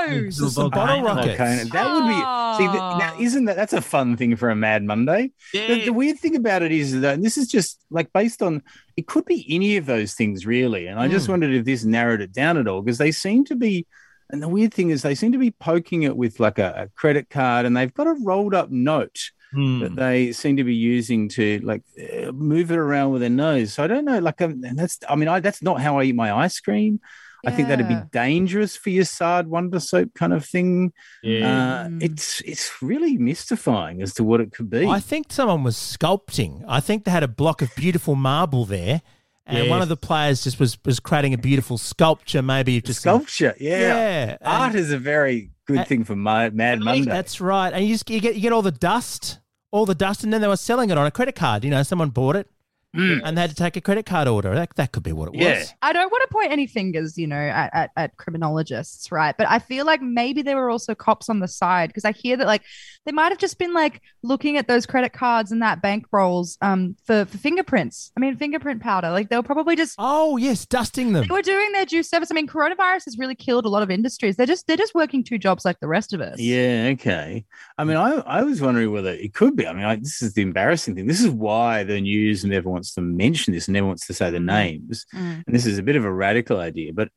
Volcanoes. 0.09 0.37
Just 0.37 0.55
some 0.55 0.69
bottle 0.69 1.01
volcano. 1.03 1.21
rockets. 1.21 1.69
That 1.71 1.93
would 1.93 2.07
be. 2.07 2.15
See, 2.57 2.71
th- 2.71 2.97
now 2.99 3.13
Oh. 3.17 3.21
isn't 3.21 3.45
that 3.45 3.55
that's 3.55 3.73
a 3.73 3.81
fun 3.81 4.17
thing 4.17 4.35
for 4.35 4.49
a 4.49 4.55
Mad 4.55 4.83
Monday? 4.83 5.31
Yeah. 5.53 5.67
The, 5.67 5.85
the 5.85 5.93
weird 5.93 6.19
thing 6.19 6.35
about 6.35 6.61
it 6.63 6.71
is 6.71 6.99
that 7.01 7.15
and 7.15 7.23
this 7.23 7.37
is 7.37 7.47
just 7.47 7.79
like 7.89 8.11
based 8.13 8.41
on 8.41 8.63
it 8.95 9.07
could 9.07 9.25
be 9.25 9.45
any 9.49 9.77
of 9.77 9.85
those 9.85 10.13
things 10.13 10.45
really, 10.45 10.87
and 10.87 10.99
I 10.99 11.07
just 11.07 11.27
Mm. 11.27 11.31
wondered 11.31 11.51
if 11.53 11.65
this 11.65 11.83
narrowed 11.83 12.21
it 12.21 12.33
down 12.33 12.57
at 12.57 12.67
all 12.67 12.81
because 12.81 12.97
they 12.97 13.11
seem 13.11 13.45
to 13.45 13.55
be. 13.55 13.85
And 14.29 14.43
the 14.43 14.49
weird 14.49 14.73
thing 14.73 14.89
is 14.89 15.03
they 15.03 15.15
seem 15.15 15.31
to 15.31 15.37
be 15.37 15.51
poking 15.51 16.03
it 16.03 16.17
with 16.17 16.41
like 16.41 16.59
a, 16.59 16.73
a 16.77 16.87
credit 16.99 17.29
card, 17.29 17.65
and 17.65 17.77
they've 17.77 17.93
got 17.93 18.07
a 18.07 18.15
rolled 18.21 18.53
up 18.53 18.69
note 18.69 19.17
Hmm. 19.53 19.79
that 19.79 19.95
they 19.95 20.33
seem 20.33 20.57
to 20.57 20.65
be 20.65 20.75
using 20.75 21.29
to 21.29 21.59
like 21.63 21.81
uh, 21.97 22.33
move 22.33 22.69
it 22.69 22.77
around 22.77 23.11
with 23.13 23.21
their 23.21 23.29
nose. 23.29 23.73
So 23.75 23.83
I 23.85 23.87
don't 23.87 24.03
know. 24.03 24.19
Like, 24.19 24.41
um, 24.41 24.61
and 24.65 24.77
that's 24.77 24.99
I 25.07 25.15
mean, 25.15 25.29
I 25.29 25.39
that's 25.39 25.61
not 25.63 25.79
how 25.79 25.99
I 25.99 26.03
eat 26.03 26.15
my 26.15 26.33
ice 26.33 26.59
cream. 26.59 26.99
I 27.47 27.51
think 27.51 27.67
that'd 27.69 27.87
be 27.87 27.97
dangerous 28.11 28.75
for 28.75 28.89
your 28.89 29.05
Sard 29.05 29.47
Wonder 29.47 29.79
Soap 29.79 30.09
kind 30.15 30.33
of 30.33 30.45
thing. 30.45 30.91
yeah. 31.23 31.85
Uh, 31.85 31.89
it's 32.01 32.41
it's 32.41 32.81
really 32.81 33.17
mystifying 33.17 34.01
as 34.01 34.13
to 34.15 34.23
what 34.23 34.41
it 34.41 34.51
could 34.51 34.69
be. 34.69 34.85
I 34.85 34.99
think 34.99 35.31
someone 35.31 35.63
was 35.63 35.75
sculpting. 35.77 36.63
I 36.67 36.79
think 36.79 37.05
they 37.05 37.11
had 37.11 37.23
a 37.23 37.27
block 37.27 37.61
of 37.61 37.73
beautiful 37.75 38.15
marble 38.15 38.65
there, 38.65 39.01
and 39.45 39.69
one 39.69 39.81
of 39.81 39.89
the 39.89 39.97
players 39.97 40.43
just 40.43 40.59
was 40.59 40.77
was 40.85 40.99
creating 40.99 41.33
a 41.33 41.37
beautiful 41.37 41.77
sculpture. 41.77 42.41
Maybe 42.41 42.81
just 42.81 43.01
some- 43.01 43.17
Sculpture, 43.21 43.55
yeah. 43.59 43.79
yeah. 43.79 44.37
Art 44.41 44.71
and- 44.71 44.79
is 44.79 44.91
a 44.91 44.97
very 44.97 45.51
good 45.65 45.79
Uh, 45.79 45.83
thing 45.85 46.03
for 46.03 46.15
Ma- 46.15 46.49
Mad 46.51 46.79
Monday. 46.81 47.09
That's 47.09 47.39
right. 47.41 47.71
And 47.73 47.85
you 47.85 47.93
just 47.95 48.09
you 48.09 48.19
get 48.19 48.35
you 48.35 48.41
get 48.41 48.51
all 48.53 48.61
the 48.61 48.71
dust, 48.71 49.39
all 49.71 49.85
the 49.85 49.95
dust, 49.95 50.23
and 50.23 50.31
then 50.33 50.41
they 50.41 50.47
were 50.47 50.57
selling 50.57 50.89
it 50.89 50.97
on 50.97 51.05
a 51.05 51.11
credit 51.11 51.35
card. 51.35 51.63
You 51.63 51.69
know, 51.71 51.83
someone 51.83 52.09
bought 52.09 52.35
it, 52.35 52.49
Mm. 52.97 53.21
and 53.23 53.37
they 53.37 53.41
had 53.41 53.49
to 53.51 53.55
take 53.55 53.75
a 53.77 53.81
credit 53.81 54.05
card 54.05 54.27
order. 54.27 54.53
That 54.55 54.75
that 54.75 54.91
could 54.91 55.03
be 55.03 55.11
what 55.13 55.29
it 55.29 55.35
Yeah. 55.35 55.59
was. 55.59 55.73
I 55.81 55.93
don't 55.93 56.11
want 56.11 56.23
to 56.27 56.33
point 56.33 56.51
any 56.51 56.67
fingers, 56.67 57.17
you 57.17 57.27
know, 57.27 57.35
at, 57.35 57.69
at, 57.73 57.91
at 57.95 58.17
criminologists, 58.17 59.11
right? 59.11 59.35
But 59.37 59.47
I 59.49 59.59
feel 59.59 59.85
like 59.85 60.01
maybe 60.01 60.41
there 60.41 60.55
were 60.57 60.69
also 60.69 60.95
cops 60.95 61.29
on 61.29 61.39
the 61.39 61.47
side 61.47 61.89
because 61.89 62.05
I 62.05 62.11
hear 62.11 62.37
that 62.37 62.47
like 62.47 62.63
they 63.05 63.11
might 63.11 63.29
have 63.31 63.37
just 63.37 63.57
been 63.59 63.73
like 63.73 64.01
looking 64.23 64.57
at 64.57 64.67
those 64.67 64.85
credit 64.85 65.13
cards 65.13 65.51
and 65.51 65.61
that 65.61 65.81
bank 65.81 66.05
rolls 66.11 66.57
um 66.61 66.95
for, 67.05 67.25
for 67.25 67.37
fingerprints. 67.37 68.11
I 68.17 68.19
mean, 68.19 68.35
fingerprint 68.37 68.81
powder. 68.81 69.09
Like 69.11 69.29
they 69.29 69.35
were 69.37 69.43
probably 69.43 69.75
just 69.75 69.95
Oh 69.97 70.37
yes, 70.37 70.65
dusting 70.65 71.13
them. 71.13 71.25
they 71.27 71.33
were 71.33 71.41
doing 71.41 71.71
their 71.73 71.85
due 71.85 72.03
service. 72.03 72.31
I 72.31 72.33
mean, 72.33 72.47
coronavirus 72.47 73.05
has 73.05 73.17
really 73.17 73.35
killed 73.35 73.65
a 73.65 73.69
lot 73.69 73.83
of 73.83 73.91
industries. 73.91 74.35
They're 74.35 74.45
just 74.45 74.67
they're 74.67 74.77
just 74.77 74.95
working 74.95 75.23
two 75.23 75.37
jobs 75.37 75.65
like 75.65 75.79
the 75.79 75.87
rest 75.87 76.13
of 76.13 76.21
us. 76.21 76.39
Yeah, 76.39 76.89
okay. 76.93 77.45
I 77.77 77.83
mean, 77.83 77.97
I, 77.97 78.15
I 78.25 78.43
was 78.43 78.61
wondering 78.61 78.91
whether 78.91 79.11
it 79.11 79.33
could 79.33 79.55
be. 79.55 79.67
I 79.67 79.73
mean, 79.73 79.83
I, 79.83 79.95
this 79.97 80.21
is 80.21 80.33
the 80.33 80.41
embarrassing 80.41 80.95
thing. 80.95 81.07
This 81.07 81.21
is 81.21 81.29
why 81.29 81.83
the 81.83 82.01
news 82.01 82.43
never 82.45 82.69
wants 82.87 82.95
to 82.95 83.01
mention 83.01 83.53
this 83.53 83.67
and 83.67 83.73
never 83.73 83.87
wants 83.87 84.07
to 84.07 84.13
say 84.13 84.29
the 84.31 84.39
names. 84.39 85.05
Mm. 85.13 85.43
And 85.45 85.55
this 85.55 85.65
is 85.65 85.77
a 85.77 85.83
bit 85.83 85.95
of 85.95 86.05
a 86.05 86.11
radical 86.11 86.59
idea, 86.59 86.93
but 86.93 87.09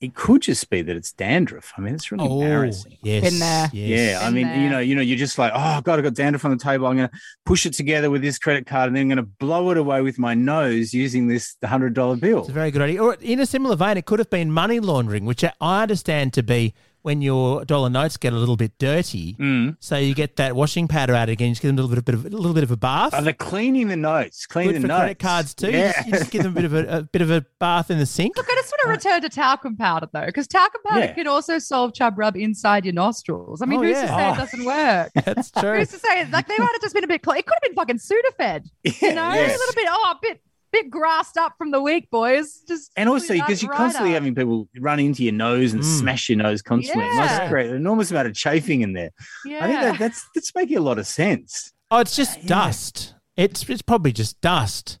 it 0.00 0.14
could 0.16 0.42
just 0.42 0.68
be 0.68 0.82
that 0.82 0.96
it's 0.96 1.12
dandruff. 1.12 1.72
I 1.78 1.80
mean, 1.80 1.94
it's 1.94 2.10
really 2.10 2.26
Oh 2.28 2.40
embarrassing. 2.40 2.98
yes, 3.02 3.22
Been 3.30 3.38
there. 3.38 3.70
yes. 3.72 4.10
Yeah, 4.10 4.18
I 4.20 4.32
Been 4.32 4.34
mean, 4.34 4.60
you 4.62 4.68
know, 4.68 4.80
you 4.80 4.96
know, 4.96 5.00
you're 5.00 5.16
just 5.16 5.38
like, 5.38 5.52
oh 5.54 5.80
God, 5.80 6.00
I 6.00 6.02
got 6.02 6.14
dandruff 6.14 6.44
on 6.44 6.50
the 6.50 6.56
table. 6.56 6.88
I'm 6.88 6.96
going 6.96 7.08
to 7.08 7.14
push 7.46 7.66
it 7.66 7.72
together 7.74 8.10
with 8.10 8.20
this 8.20 8.36
credit 8.36 8.66
card, 8.66 8.88
and 8.88 8.96
then 8.96 9.02
I'm 9.02 9.08
going 9.08 9.18
to 9.18 9.30
blow 9.38 9.70
it 9.70 9.76
away 9.76 10.02
with 10.02 10.18
my 10.18 10.34
nose 10.34 10.92
using 10.92 11.28
this 11.28 11.56
hundred 11.64 11.94
dollar 11.94 12.16
bill. 12.16 12.40
It's 12.40 12.48
a 12.48 12.52
very 12.52 12.72
good 12.72 12.82
idea. 12.82 13.00
Or 13.00 13.14
in 13.20 13.38
a 13.38 13.46
similar 13.46 13.76
vein, 13.76 13.96
it 13.96 14.06
could 14.06 14.18
have 14.18 14.30
been 14.30 14.50
money 14.50 14.80
laundering, 14.80 15.24
which 15.24 15.44
I 15.44 15.82
understand 15.82 16.32
to 16.32 16.42
be 16.42 16.74
when 17.02 17.20
your 17.22 17.64
dollar 17.64 17.90
notes 17.90 18.16
get 18.16 18.32
a 18.32 18.36
little 18.36 18.56
bit 18.56 18.72
dirty. 18.78 19.34
Mm. 19.34 19.76
So 19.80 19.96
you 19.96 20.14
get 20.14 20.36
that 20.36 20.54
washing 20.56 20.88
powder 20.88 21.14
out 21.14 21.28
again. 21.28 21.48
You 21.48 21.52
just 21.54 21.62
give 21.62 21.68
them 21.74 21.78
a 21.84 21.86
little 21.86 22.02
bit 22.02 22.14
of 22.14 22.24
a 22.26 22.28
little 22.28 22.54
bit 22.54 22.64
of 22.64 22.70
a 22.70 22.76
bath. 22.76 23.12
Oh, 23.14 23.20
they're 23.22 23.32
cleaning 23.32 23.88
the 23.88 23.96
notes, 23.96 24.46
cleaning 24.46 24.72
Good 24.74 24.78
the 24.78 24.80
for 24.82 24.88
notes. 24.88 25.00
credit 25.00 25.18
cards 25.18 25.54
too. 25.54 25.66
You, 25.70 25.78
Yeah. 25.78 25.92
just, 25.92 26.06
you 26.06 26.12
just 26.12 26.30
give 26.30 26.42
them 26.44 26.52
a 26.52 26.54
bit 26.54 26.64
of 26.64 26.74
a, 26.74 26.98
a 26.98 27.02
bit 27.02 27.22
of 27.22 27.30
a 27.30 27.44
bath 27.58 27.90
in 27.90 27.98
the 27.98 28.06
sink. 28.06 28.36
Look, 28.36 28.46
I 28.50 28.54
just 28.54 28.70
want 28.72 28.80
to 29.02 29.08
return 29.08 29.22
to 29.22 29.28
talcum 29.28 29.76
powder 29.76 30.08
though, 30.12 30.26
because 30.26 30.46
talcum 30.46 30.80
powder 30.86 31.00
Yeah. 31.06 31.12
can 31.12 31.26
also 31.26 31.58
solve 31.58 31.92
chub 31.94 32.18
rub 32.18 32.36
inside 32.36 32.84
your 32.84 32.94
nostrils. 32.94 33.62
I 33.62 33.66
mean, 33.66 33.80
Oh, 33.80 33.82
who's 33.82 33.96
yeah. 33.96 34.02
to 34.02 34.08
say 34.08 34.28
Oh. 34.28 34.32
it 34.32 34.36
doesn't 34.36 34.64
work? 34.64 35.12
That's 35.24 35.50
true. 35.50 35.78
Who's 35.78 35.88
to 35.88 35.98
say 35.98 36.26
like 36.30 36.46
they 36.48 36.58
might 36.58 36.70
have 36.72 36.80
just 36.82 36.94
been 36.94 37.04
a 37.04 37.08
bit? 37.08 37.22
Cl- 37.24 37.36
it 37.38 37.46
could 37.46 37.54
have 37.60 37.62
been 37.62 37.74
fucking 37.74 37.98
Sudafed. 37.98 38.66
Yeah, 38.84 38.92
You 39.08 39.14
know, 39.14 39.32
yeah. 39.32 39.46
a 39.46 39.58
little 39.58 39.74
bit. 39.74 39.88
Oh, 39.90 40.12
a 40.14 40.18
bit, 40.22 40.40
bit 40.72 40.90
grassed 40.90 41.36
up 41.36 41.54
from 41.58 41.70
the 41.70 41.80
week, 41.80 42.08
boys. 42.10 42.62
Just 42.66 42.90
And 42.96 43.08
also, 43.08 43.34
because 43.34 43.62
you're 43.62 43.70
right 43.70 43.76
constantly 43.76 44.10
up. 44.12 44.14
having 44.14 44.34
people 44.34 44.68
run 44.80 44.98
into 44.98 45.22
your 45.22 45.32
nose 45.34 45.72
and 45.74 45.82
Mm. 45.82 45.98
smash 46.00 46.28
your 46.28 46.38
nose 46.38 46.62
constantly, 46.62 47.04
it 47.06 47.14
must 47.14 47.34
Yeah. 47.42 47.48
create 47.48 47.70
an 47.70 47.76
enormous 47.76 48.10
amount 48.10 48.28
of 48.28 48.34
chafing 48.34 48.80
in 48.80 48.92
there. 48.94 49.10
Yeah. 49.44 49.64
I 49.64 49.66
think 49.68 49.80
that, 49.80 49.98
that's 49.98 50.24
that's 50.34 50.54
making 50.54 50.78
a 50.78 50.80
lot 50.80 50.98
of 50.98 51.06
sense. 51.06 51.72
Oh, 51.90 51.98
it's 51.98 52.16
just 52.16 52.38
Yeah. 52.42 52.46
dust. 52.48 53.14
It's 53.36 53.68
it's 53.68 53.82
probably 53.82 54.12
just 54.12 54.40
dust. 54.40 54.98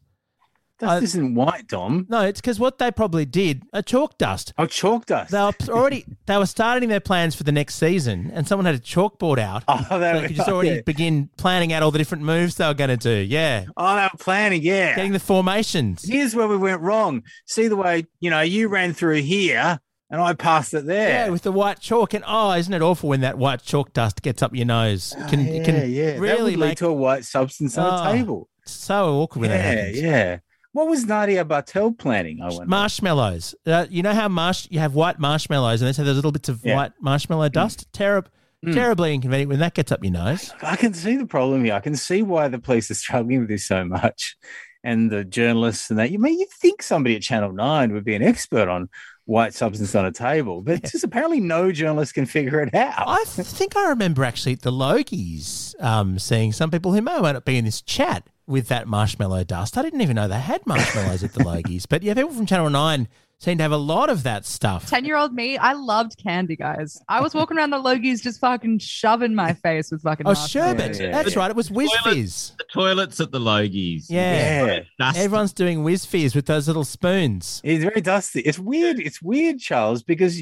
Dust 0.82 1.00
I- 1.00 1.04
isn't 1.04 1.34
white, 1.34 1.66
Dom. 1.68 2.06
No, 2.10 2.20
it's 2.22 2.40
because 2.40 2.60
what 2.60 2.76
they 2.78 2.90
probably 2.90 3.24
did 3.24 3.62
a 3.72 3.82
chalk 3.82 4.18
dust. 4.18 4.52
Oh, 4.58 4.66
chalk 4.66 5.06
dust. 5.06 5.30
They 5.30 5.38
were 5.40 5.52
already 5.74 6.04
they 6.26 6.36
were 6.36 6.44
starting 6.46 6.88
their 6.88 7.00
plans 7.00 7.34
for 7.34 7.44
the 7.44 7.52
next 7.52 7.76
season, 7.76 8.30
and 8.34 8.46
someone 8.46 8.66
had 8.66 8.74
a 8.74 8.78
chalkboard 8.80 9.38
out. 9.38 9.64
oh, 9.68 9.86
so 9.88 9.98
they 9.98 10.26
could 10.26 10.36
just 10.36 10.48
already 10.48 10.70
yeah. 10.76 10.80
begin 10.84 11.30
planning 11.36 11.72
out 11.72 11.82
all 11.82 11.90
the 11.90 11.98
different 11.98 12.24
moves 12.24 12.56
they 12.56 12.66
were 12.66 12.74
going 12.74 12.90
to 12.90 12.96
do. 12.96 13.10
Yeah, 13.16 13.64
Oh, 13.76 13.96
they 13.96 14.02
were 14.02 14.10
planning. 14.18 14.62
Yeah. 14.62 14.94
getting 14.96 15.12
the 15.12 15.20
formations. 15.20 16.04
Here's 16.04 16.34
where 16.34 16.48
we 16.48 16.56
went 16.56 16.80
wrong. 16.82 17.22
See 17.46 17.68
the 17.68 17.76
way 17.76 18.04
you 18.20 18.30
know 18.30 18.40
you 18.40 18.68
ran 18.68 18.92
through 18.92 19.22
here, 19.22 19.78
and 20.10 20.20
I 20.20 20.34
passed 20.34 20.74
it 20.74 20.84
there. 20.86 21.08
Yeah, 21.08 21.28
with 21.30 21.42
the 21.42 21.52
white 21.52 21.80
chalk, 21.80 22.12
and 22.14 22.24
oh, 22.26 22.52
isn't 22.52 22.72
it 22.74 22.82
awful 22.82 23.08
when 23.08 23.20
that 23.20 23.38
white 23.38 23.62
chalk 23.62 23.92
dust 23.92 24.22
gets 24.22 24.42
up 24.42 24.54
your 24.54 24.66
nose? 24.66 25.14
Ah, 25.18 25.28
can 25.28 25.40
Oh, 25.40 25.42
yeah, 25.44 25.50
it 25.52 25.64
can 25.64 25.90
yeah. 25.92 26.10
that 26.14 26.20
really 26.20 26.52
would 26.56 26.60
lead 26.60 26.68
make 26.70 26.78
to 26.78 26.88
a 26.88 26.92
white 26.92 27.24
substance 27.24 27.78
on 27.78 27.86
Oh, 27.86 27.90
ah, 27.90 28.10
a 28.10 28.12
table. 28.16 28.48
so 28.66 29.20
awkward 29.20 29.42
when 29.42 29.50
that 29.50 29.94
Yeah, 29.94 30.02
yeah. 30.02 30.38
What 30.72 30.88
was 30.88 31.04
Nadia 31.06 31.44
Bartel 31.44 31.92
planning? 31.92 32.40
I 32.42 32.48
wonder. 32.48 32.64
Marshmallows. 32.66 33.54
Uh, 33.66 33.86
you 33.90 34.02
know 34.02 34.14
how 34.14 34.28
marsh 34.28 34.66
you 34.70 34.78
have 34.78 34.94
white 34.94 35.18
marshmallows, 35.18 35.82
and 35.82 35.88
they 35.88 35.92
say 35.92 36.02
there's 36.02 36.16
little 36.16 36.32
bits 36.32 36.48
of 36.48 36.60
Yeah. 36.64 36.76
white 36.76 36.92
marshmallow 37.00 37.48
dust. 37.50 37.90
Terrib- 37.92 38.26
Mm. 38.64 38.74
Terribly 38.74 39.12
inconvenient 39.12 39.48
when 39.50 39.58
that 39.58 39.74
gets 39.74 39.90
up 39.90 40.04
your 40.04 40.12
nose. 40.12 40.52
I 40.62 40.76
can 40.76 40.94
see 40.94 41.16
the 41.16 41.26
problem 41.26 41.64
here. 41.64 41.74
I 41.74 41.80
can 41.80 41.96
see 41.96 42.22
why 42.22 42.46
the 42.46 42.60
police 42.60 42.92
are 42.92 42.94
struggling 42.94 43.40
with 43.40 43.48
this 43.48 43.66
so 43.66 43.84
much, 43.84 44.36
and 44.84 45.10
the 45.10 45.24
journalists 45.24 45.90
and 45.90 45.98
that. 45.98 46.12
You 46.12 46.20
mean 46.20 46.38
you 46.38 46.46
think 46.60 46.80
somebody 46.80 47.16
at 47.16 47.22
Channel 47.22 47.52
Nine 47.52 47.92
would 47.92 48.04
be 48.04 48.14
an 48.14 48.22
expert 48.22 48.68
on 48.68 48.88
white 49.24 49.52
substance 49.52 49.96
on 49.96 50.04
a 50.04 50.12
table, 50.12 50.62
but 50.62 50.84
just 50.84 51.02
apparently 51.02 51.40
no 51.40 51.72
journalist 51.72 52.14
can 52.14 52.24
figure 52.24 52.60
it 52.60 52.72
out. 52.72 53.02
I 53.08 53.24
think 53.26 53.76
I 53.76 53.88
remember 53.88 54.22
actually 54.24 54.54
the 54.54 54.70
Logies 54.72 55.74
um, 55.82 56.20
seeing 56.20 56.52
some 56.52 56.70
people 56.70 56.92
who 56.92 57.02
may 57.02 57.16
or 57.16 57.22
may 57.22 57.32
not 57.32 57.44
be 57.44 57.56
in 57.56 57.64
this 57.64 57.82
chat 57.82 58.28
with 58.46 58.68
that 58.68 58.86
marshmallow 58.88 59.44
dust. 59.44 59.78
I 59.78 59.82
didn't 59.82 60.00
even 60.00 60.16
know 60.16 60.28
they 60.28 60.38
had 60.40 60.66
marshmallows 60.66 61.22
at 61.24 61.32
the 61.34 61.40
Logies. 61.44 61.84
But 61.88 62.02
yeah, 62.02 62.14
people 62.14 62.30
from 62.32 62.46
Channel 62.46 62.70
9 62.70 63.08
seem 63.38 63.56
to 63.58 63.62
have 63.64 63.72
a 63.72 63.76
lot 63.76 64.08
of 64.10 64.22
that 64.22 64.44
stuff. 64.46 64.88
10 64.88 65.04
year 65.04 65.16
old 65.16 65.32
me, 65.34 65.56
I 65.58 65.72
loved 65.72 66.16
candy, 66.22 66.54
guys. 66.56 67.00
I 67.08 67.20
was 67.20 67.34
walking 67.34 67.56
around 67.56 67.70
the 67.70 67.78
Logies 67.82 68.22
just 68.22 68.40
fucking 68.40 68.78
shoving 68.78 69.34
my 69.34 69.52
face 69.52 69.90
with 69.90 70.02
fucking 70.02 70.26
Oh, 70.28 70.34
sherbet. 70.34 70.96
Yeah, 70.98 71.06
yeah, 71.06 71.12
That's 71.12 71.34
yeah. 71.34 71.38
right. 71.40 71.50
It 71.50 71.56
was 71.56 71.68
Wizz 71.70 71.88
Toilet- 72.02 72.14
Fizz. 72.14 72.52
The 72.58 72.64
toilets 72.72 73.20
at 73.20 73.32
the 73.32 73.40
Logies. 73.40 74.06
Yeah. 74.08 74.82
Yeah. 74.98 75.12
Everyone's 75.16 75.52
doing 75.52 75.78
Wizz 75.84 76.06
Fizz 76.06 76.34
with 76.34 76.46
those 76.46 76.66
little 76.68 76.84
spoons. 76.84 77.60
It's 77.64 77.82
very 77.84 78.00
dusty. 78.00 78.40
It's 78.40 78.58
weird. 78.58 79.00
It's 79.00 79.20
weird, 79.22 79.58
Charles, 79.58 80.02
because 80.04 80.38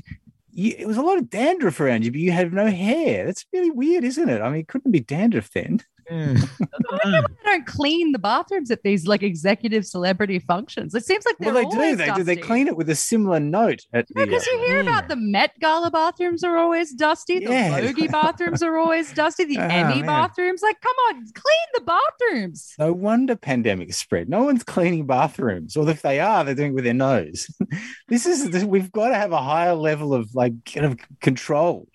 you, 0.52 0.74
it 0.78 0.86
was 0.86 0.96
a 0.96 1.02
lot 1.02 1.16
of 1.16 1.30
dandruff 1.30 1.80
around 1.80 2.04
you, 2.04 2.10
but 2.10 2.20
you 2.20 2.32
had 2.32 2.52
no 2.52 2.66
hair. 2.66 3.24
That's 3.26 3.46
really 3.52 3.70
weird, 3.70 4.04
isn't 4.04 4.28
it? 4.28 4.42
I 4.42 4.50
mean, 4.50 4.60
it 4.60 4.68
couldn't 4.68 4.90
be 4.90 5.00
dandruff 5.00 5.50
then. 5.52 5.80
They 6.10 7.22
don't 7.44 7.66
clean 7.66 8.12
the 8.12 8.18
bathrooms 8.18 8.70
at 8.70 8.82
these 8.82 9.06
like 9.06 9.22
executive 9.22 9.86
celebrity 9.86 10.38
functions. 10.38 10.94
It 10.94 11.04
seems 11.04 11.24
like 11.24 11.36
they're 11.38 11.52
well, 11.54 11.68
they 11.70 11.90
do. 11.90 11.96
They 11.96 12.10
do. 12.12 12.22
They 12.24 12.36
clean 12.36 12.66
it 12.68 12.76
with 12.76 12.90
a 12.90 12.94
similar 12.94 13.40
note 13.40 13.80
at. 13.92 14.06
Because 14.14 14.46
you 14.46 14.58
hear 14.66 14.80
about 14.80 15.08
the 15.08 15.16
Met 15.16 15.52
Gala 15.60 15.90
bathrooms 15.90 16.42
are 16.44 16.56
always 16.56 16.92
dusty, 16.92 17.38
the 17.38 17.52
Yeah. 17.52 17.78
Logie 17.82 18.08
bathrooms 18.20 18.62
are 18.62 18.76
always 18.76 19.12
dusty, 19.12 19.44
the 19.44 19.58
Oh, 19.58 19.62
Emmy 19.62 19.96
man. 19.96 20.06
bathrooms. 20.06 20.62
Like, 20.62 20.80
come 20.80 20.96
on, 21.08 21.14
clean 21.14 21.68
the 21.74 21.80
bathrooms. 21.82 22.74
No 22.78 22.92
wonder 22.92 23.36
pandemic 23.36 23.92
spread. 23.94 24.28
No 24.28 24.42
one's 24.44 24.64
cleaning 24.64 25.06
bathrooms, 25.06 25.76
or 25.76 25.88
if 25.88 26.02
they 26.02 26.20
are, 26.20 26.44
they're 26.44 26.54
doing 26.54 26.72
it 26.72 26.74
with 26.74 26.84
their 26.84 26.94
nose. 26.94 27.46
this 28.08 28.26
is 28.26 28.50
this, 28.50 28.64
we've 28.64 28.92
got 28.92 29.08
to 29.08 29.14
have 29.14 29.32
a 29.32 29.42
higher 29.42 29.74
level 29.74 30.14
of 30.14 30.34
like 30.34 30.52
kind 30.64 30.86
of 30.86 30.98
control 31.20 31.88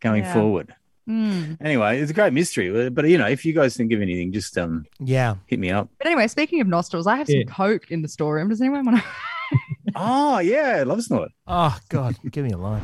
going 0.00 0.22
Yeah. 0.24 0.32
forward. 0.32 0.74
Hmm. 1.06 1.54
Anyway, 1.60 2.00
it's 2.00 2.10
a 2.10 2.14
great 2.14 2.32
mystery. 2.32 2.90
But 2.90 3.08
you 3.08 3.16
know, 3.16 3.26
if 3.28 3.44
you 3.44 3.52
guys 3.52 3.76
think 3.76 3.92
of 3.92 4.00
anything, 4.02 4.32
just 4.32 4.58
um 4.58 4.86
Yeah. 4.98 5.36
hit 5.46 5.58
me 5.60 5.70
up. 5.70 5.88
But 5.98 6.08
anyway, 6.08 6.26
speaking 6.28 6.60
of 6.60 6.66
nostrils, 6.66 7.06
I 7.06 7.16
have 7.16 7.28
some 7.28 7.44
Coke 7.44 7.90
in 7.90 8.02
the 8.02 8.08
storeroom. 8.08 8.48
Does 8.48 8.60
anyone 8.60 8.84
want 8.84 8.98
to? 8.98 9.04
Oh 9.94 10.40
yeah, 10.40 10.82
love 10.84 11.02
snort. 11.02 11.30
Oh, 11.46 11.78
God. 11.88 12.16
Give 12.30 12.44
me 12.44 12.50
a 12.50 12.58
line. 12.58 12.82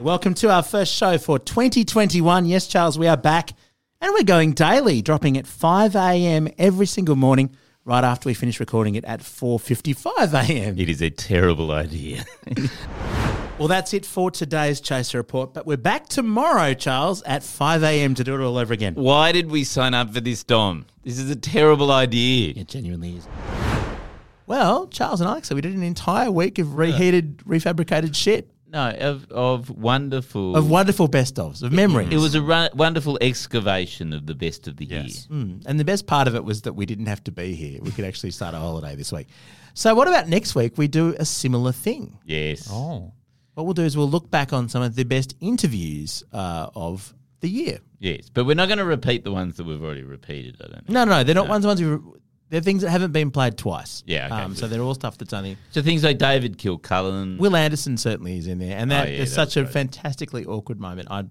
Welcome 0.00 0.34
to 0.34 0.50
our 0.50 0.62
first 0.62 0.92
show 0.92 1.16
for 1.16 1.38
2021. 1.38 2.44
Yes, 2.44 2.66
Charles, 2.66 2.98
we 2.98 3.06
are 3.06 3.16
back 3.16 3.52
and 4.00 4.12
we're 4.12 4.24
going 4.24 4.52
daily, 4.52 5.00
dropping 5.00 5.38
at 5.38 5.46
5 5.46 5.94
a.m. 5.96 6.48
every 6.58 6.86
single 6.86 7.16
morning, 7.16 7.50
right 7.84 8.02
after 8.04 8.28
we 8.28 8.34
finish 8.34 8.58
recording 8.60 8.96
it 8.96 9.04
at 9.04 9.20
4.55 9.20 10.34
a.m. 10.50 10.76
It 10.78 10.88
is 10.90 11.00
a 11.00 11.08
terrible 11.10 11.70
idea. 11.70 12.24
Well, 13.58 13.66
that's 13.66 13.92
it 13.92 14.06
for 14.06 14.30
today's 14.30 14.80
Chaser 14.80 15.18
Report, 15.18 15.52
but 15.52 15.66
we're 15.66 15.76
back 15.76 16.08
tomorrow, 16.08 16.74
Charles, 16.74 17.24
at 17.24 17.42
5 17.42 17.82
a.m. 17.82 18.14
to 18.14 18.22
do 18.22 18.40
it 18.40 18.40
all 18.44 18.56
over 18.56 18.72
again. 18.72 18.94
Why 18.94 19.32
did 19.32 19.50
we 19.50 19.64
sign 19.64 19.94
up 19.94 20.14
for 20.14 20.20
this, 20.20 20.44
Dom? 20.44 20.86
This 21.02 21.18
is 21.18 21.28
a 21.28 21.34
terrible 21.34 21.90
idea. 21.90 22.52
It 22.56 22.68
genuinely 22.68 23.16
is. 23.16 23.26
Well, 24.46 24.86
Charles 24.86 25.20
and 25.20 25.28
Alexa, 25.28 25.56
we 25.56 25.60
did 25.60 25.74
an 25.74 25.82
entire 25.82 26.30
week 26.30 26.60
of 26.60 26.76
reheated, 26.76 27.38
refabricated 27.38 28.14
shit 28.14 28.48
No, 28.68 28.90
of, 28.90 29.28
of 29.32 29.70
wonderful. 29.70 30.54
of 30.54 30.70
wonderful 30.70 31.08
best 31.08 31.34
ofs, 31.34 31.60
of 31.60 31.72
memories. 31.72 32.10
It 32.12 32.18
was 32.18 32.36
a 32.36 32.40
ru- 32.42 32.68
wonderful 32.74 33.18
excavation 33.20 34.12
of 34.12 34.26
the 34.26 34.36
best 34.36 34.68
of 34.68 34.76
the 34.76 34.84
year. 34.84 35.02
Mm. 35.02 35.66
And 35.66 35.80
the 35.80 35.84
best 35.84 36.06
part 36.06 36.28
of 36.28 36.36
it 36.36 36.44
was 36.44 36.62
that 36.62 36.74
we 36.74 36.86
didn't 36.86 37.06
have 37.06 37.24
to 37.24 37.32
be 37.32 37.56
here. 37.56 37.80
We 37.82 37.90
could 37.90 38.04
actually 38.04 38.30
start 38.30 38.54
a 38.54 38.58
holiday 38.58 38.94
this 38.94 39.10
week. 39.10 39.26
So, 39.74 39.96
what 39.96 40.06
about 40.06 40.28
next 40.28 40.54
week? 40.54 40.78
We 40.78 40.86
do 40.86 41.16
a 41.18 41.24
similar 41.24 41.72
thing. 41.72 42.18
Yes. 42.24 42.70
What 43.58 43.64
we'll 43.66 43.74
do 43.74 43.82
is 43.82 43.96
we'll 43.96 44.08
look 44.08 44.30
back 44.30 44.52
on 44.52 44.68
some 44.68 44.82
of 44.82 44.94
the 44.94 45.02
best 45.02 45.34
interviews 45.40 46.22
uh, 46.32 46.68
of 46.76 47.12
the 47.40 47.48
year. 47.48 47.80
Yes, 47.98 48.30
but 48.32 48.44
we're 48.44 48.54
not 48.54 48.68
going 48.68 48.78
to 48.78 48.84
repeat 48.84 49.24
the 49.24 49.32
ones 49.32 49.56
that 49.56 49.66
we've 49.66 49.82
already 49.82 50.04
repeated. 50.04 50.54
I 50.60 50.66
don't. 50.68 50.74
Think. 50.74 50.88
No, 50.90 51.02
no, 51.04 51.10
no. 51.10 51.24
They're 51.24 51.34
not 51.34 51.48
ones 51.48 51.66
ones 51.66 51.82
we. 51.82 51.98
They're 52.50 52.60
things 52.60 52.82
that 52.82 52.90
haven't 52.90 53.10
been 53.10 53.32
played 53.32 53.58
twice. 53.58 54.04
Yeah, 54.06 54.26
okay, 54.26 54.34
um, 54.42 54.54
so 54.54 54.68
they're 54.68 54.80
all 54.80 54.94
stuff 54.94 55.18
that's 55.18 55.32
only. 55.32 55.56
So 55.72 55.82
things 55.82 56.04
like 56.04 56.18
David 56.18 56.56
Kilcullen. 56.56 57.36
Will 57.38 57.56
Anderson 57.56 57.96
certainly 57.96 58.38
is 58.38 58.46
in 58.46 58.60
there, 58.60 58.78
and 58.78 58.92
that 58.92 59.08
Oh, 59.08 59.10
yeah, 59.10 59.18
is 59.22 59.30
that 59.30 59.50
such 59.50 59.56
a 59.56 59.62
great. 59.64 59.72
fantastically 59.72 60.46
awkward 60.46 60.78
moment. 60.78 61.08
I 61.10 61.24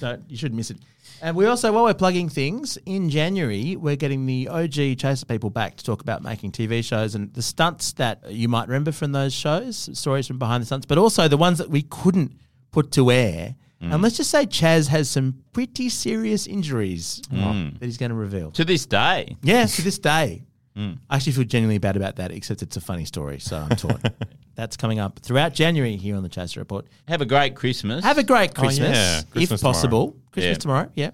don't. 0.00 0.22
You 0.30 0.36
shouldn't 0.36 0.58
miss 0.58 0.70
it. 0.70 0.76
And 1.22 1.36
we 1.36 1.44
also, 1.46 1.72
while 1.72 1.84
we're 1.84 1.94
plugging 1.94 2.28
things, 2.28 2.78
in 2.86 3.10
January 3.10 3.76
we're 3.76 3.96
getting 3.96 4.26
the 4.26 4.48
OG 4.48 4.96
Chaser 4.98 5.26
people 5.26 5.50
back 5.50 5.76
to 5.76 5.84
talk 5.84 6.00
about 6.00 6.22
making 6.22 6.52
TV 6.52 6.82
shows 6.82 7.14
and 7.14 7.32
the 7.34 7.42
stunts 7.42 7.92
that 7.94 8.30
you 8.30 8.48
might 8.48 8.68
remember 8.68 8.92
from 8.92 9.12
those 9.12 9.32
shows, 9.34 9.90
stories 9.98 10.26
from 10.26 10.38
behind 10.38 10.62
the 10.62 10.66
stunts, 10.66 10.86
but 10.86 10.98
also 10.98 11.28
the 11.28 11.36
ones 11.36 11.58
that 11.58 11.68
we 11.70 11.82
couldn't 11.82 12.32
put 12.70 12.90
to 12.92 13.10
air. 13.10 13.54
Mm. 13.82 13.94
And 13.94 14.02
let's 14.02 14.16
just 14.16 14.30
say 14.30 14.46
Chaz 14.46 14.88
has 14.88 15.08
some 15.10 15.42
pretty 15.52 15.88
serious 15.88 16.46
injuries 16.46 17.22
Mm. 17.32 17.78
that 17.78 17.84
he's 17.86 17.96
going 17.98 18.10
to 18.10 18.14
reveal. 18.16 18.50
to 18.52 18.64
this 18.64 18.86
day. 18.86 19.36
Yeah, 19.42 19.66
to 19.66 19.82
this 19.82 19.98
day. 19.98 20.42
Mm. 20.76 20.98
I 21.10 21.16
actually 21.16 21.32
feel 21.32 21.44
genuinely 21.44 21.78
bad 21.78 21.96
about 21.96 22.16
that, 22.16 22.30
except 22.30 22.62
it's 22.62 22.76
a 22.76 22.80
funny 22.80 23.04
story, 23.04 23.38
so 23.40 23.56
I'm 23.58 23.76
torn. 23.76 24.00
That's 24.54 24.76
coming 24.76 24.98
up 24.98 25.18
throughout 25.20 25.52
January 25.54 25.96
here 25.96 26.16
on 26.16 26.22
the 26.22 26.28
Chaser 26.28 26.60
Report. 26.60 26.86
Have 27.08 27.20
a 27.20 27.26
great 27.26 27.54
Christmas. 27.56 28.04
Have 28.04 28.18
a 28.18 28.22
great 28.22 28.50
Oh, 28.56 28.60
Christmas, 28.60 29.22
if 29.22 29.30
Christmas 29.30 29.62
possible. 29.62 30.16
Christmas 30.32 30.54
Yeah. 30.54 30.58
tomorrow, 30.58 30.90
yeah. 30.94 31.10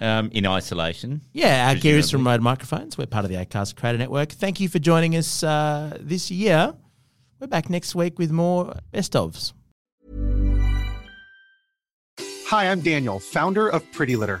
um, 0.00 0.30
in 0.32 0.46
isolation. 0.46 1.20
Yeah, 1.32 1.68
our 1.68 1.74
gear 1.76 1.98
is 1.98 2.10
from 2.10 2.20
Presumably. 2.22 2.32
Rode 2.32 2.42
Microphones. 2.42 2.98
We're 2.98 3.06
part 3.06 3.24
of 3.24 3.30
the 3.30 3.36
Acast 3.36 3.76
Creator 3.76 3.98
Network. 3.98 4.30
Thank 4.30 4.58
you 4.58 4.68
for 4.68 4.78
joining 4.78 5.16
us 5.16 5.42
uh, 5.42 5.96
this 6.00 6.30
year. 6.30 6.74
We're 7.40 7.46
back 7.46 7.70
next 7.70 7.94
week 7.94 8.18
with 8.18 8.30
more 8.32 8.74
best 8.90 9.12
ofs. 9.12 9.52
Hi, 12.46 12.68
I'm 12.70 12.80
Daniel, 12.80 13.20
founder 13.20 13.68
of 13.68 13.90
Pretty 13.92 14.16
Litter. 14.16 14.40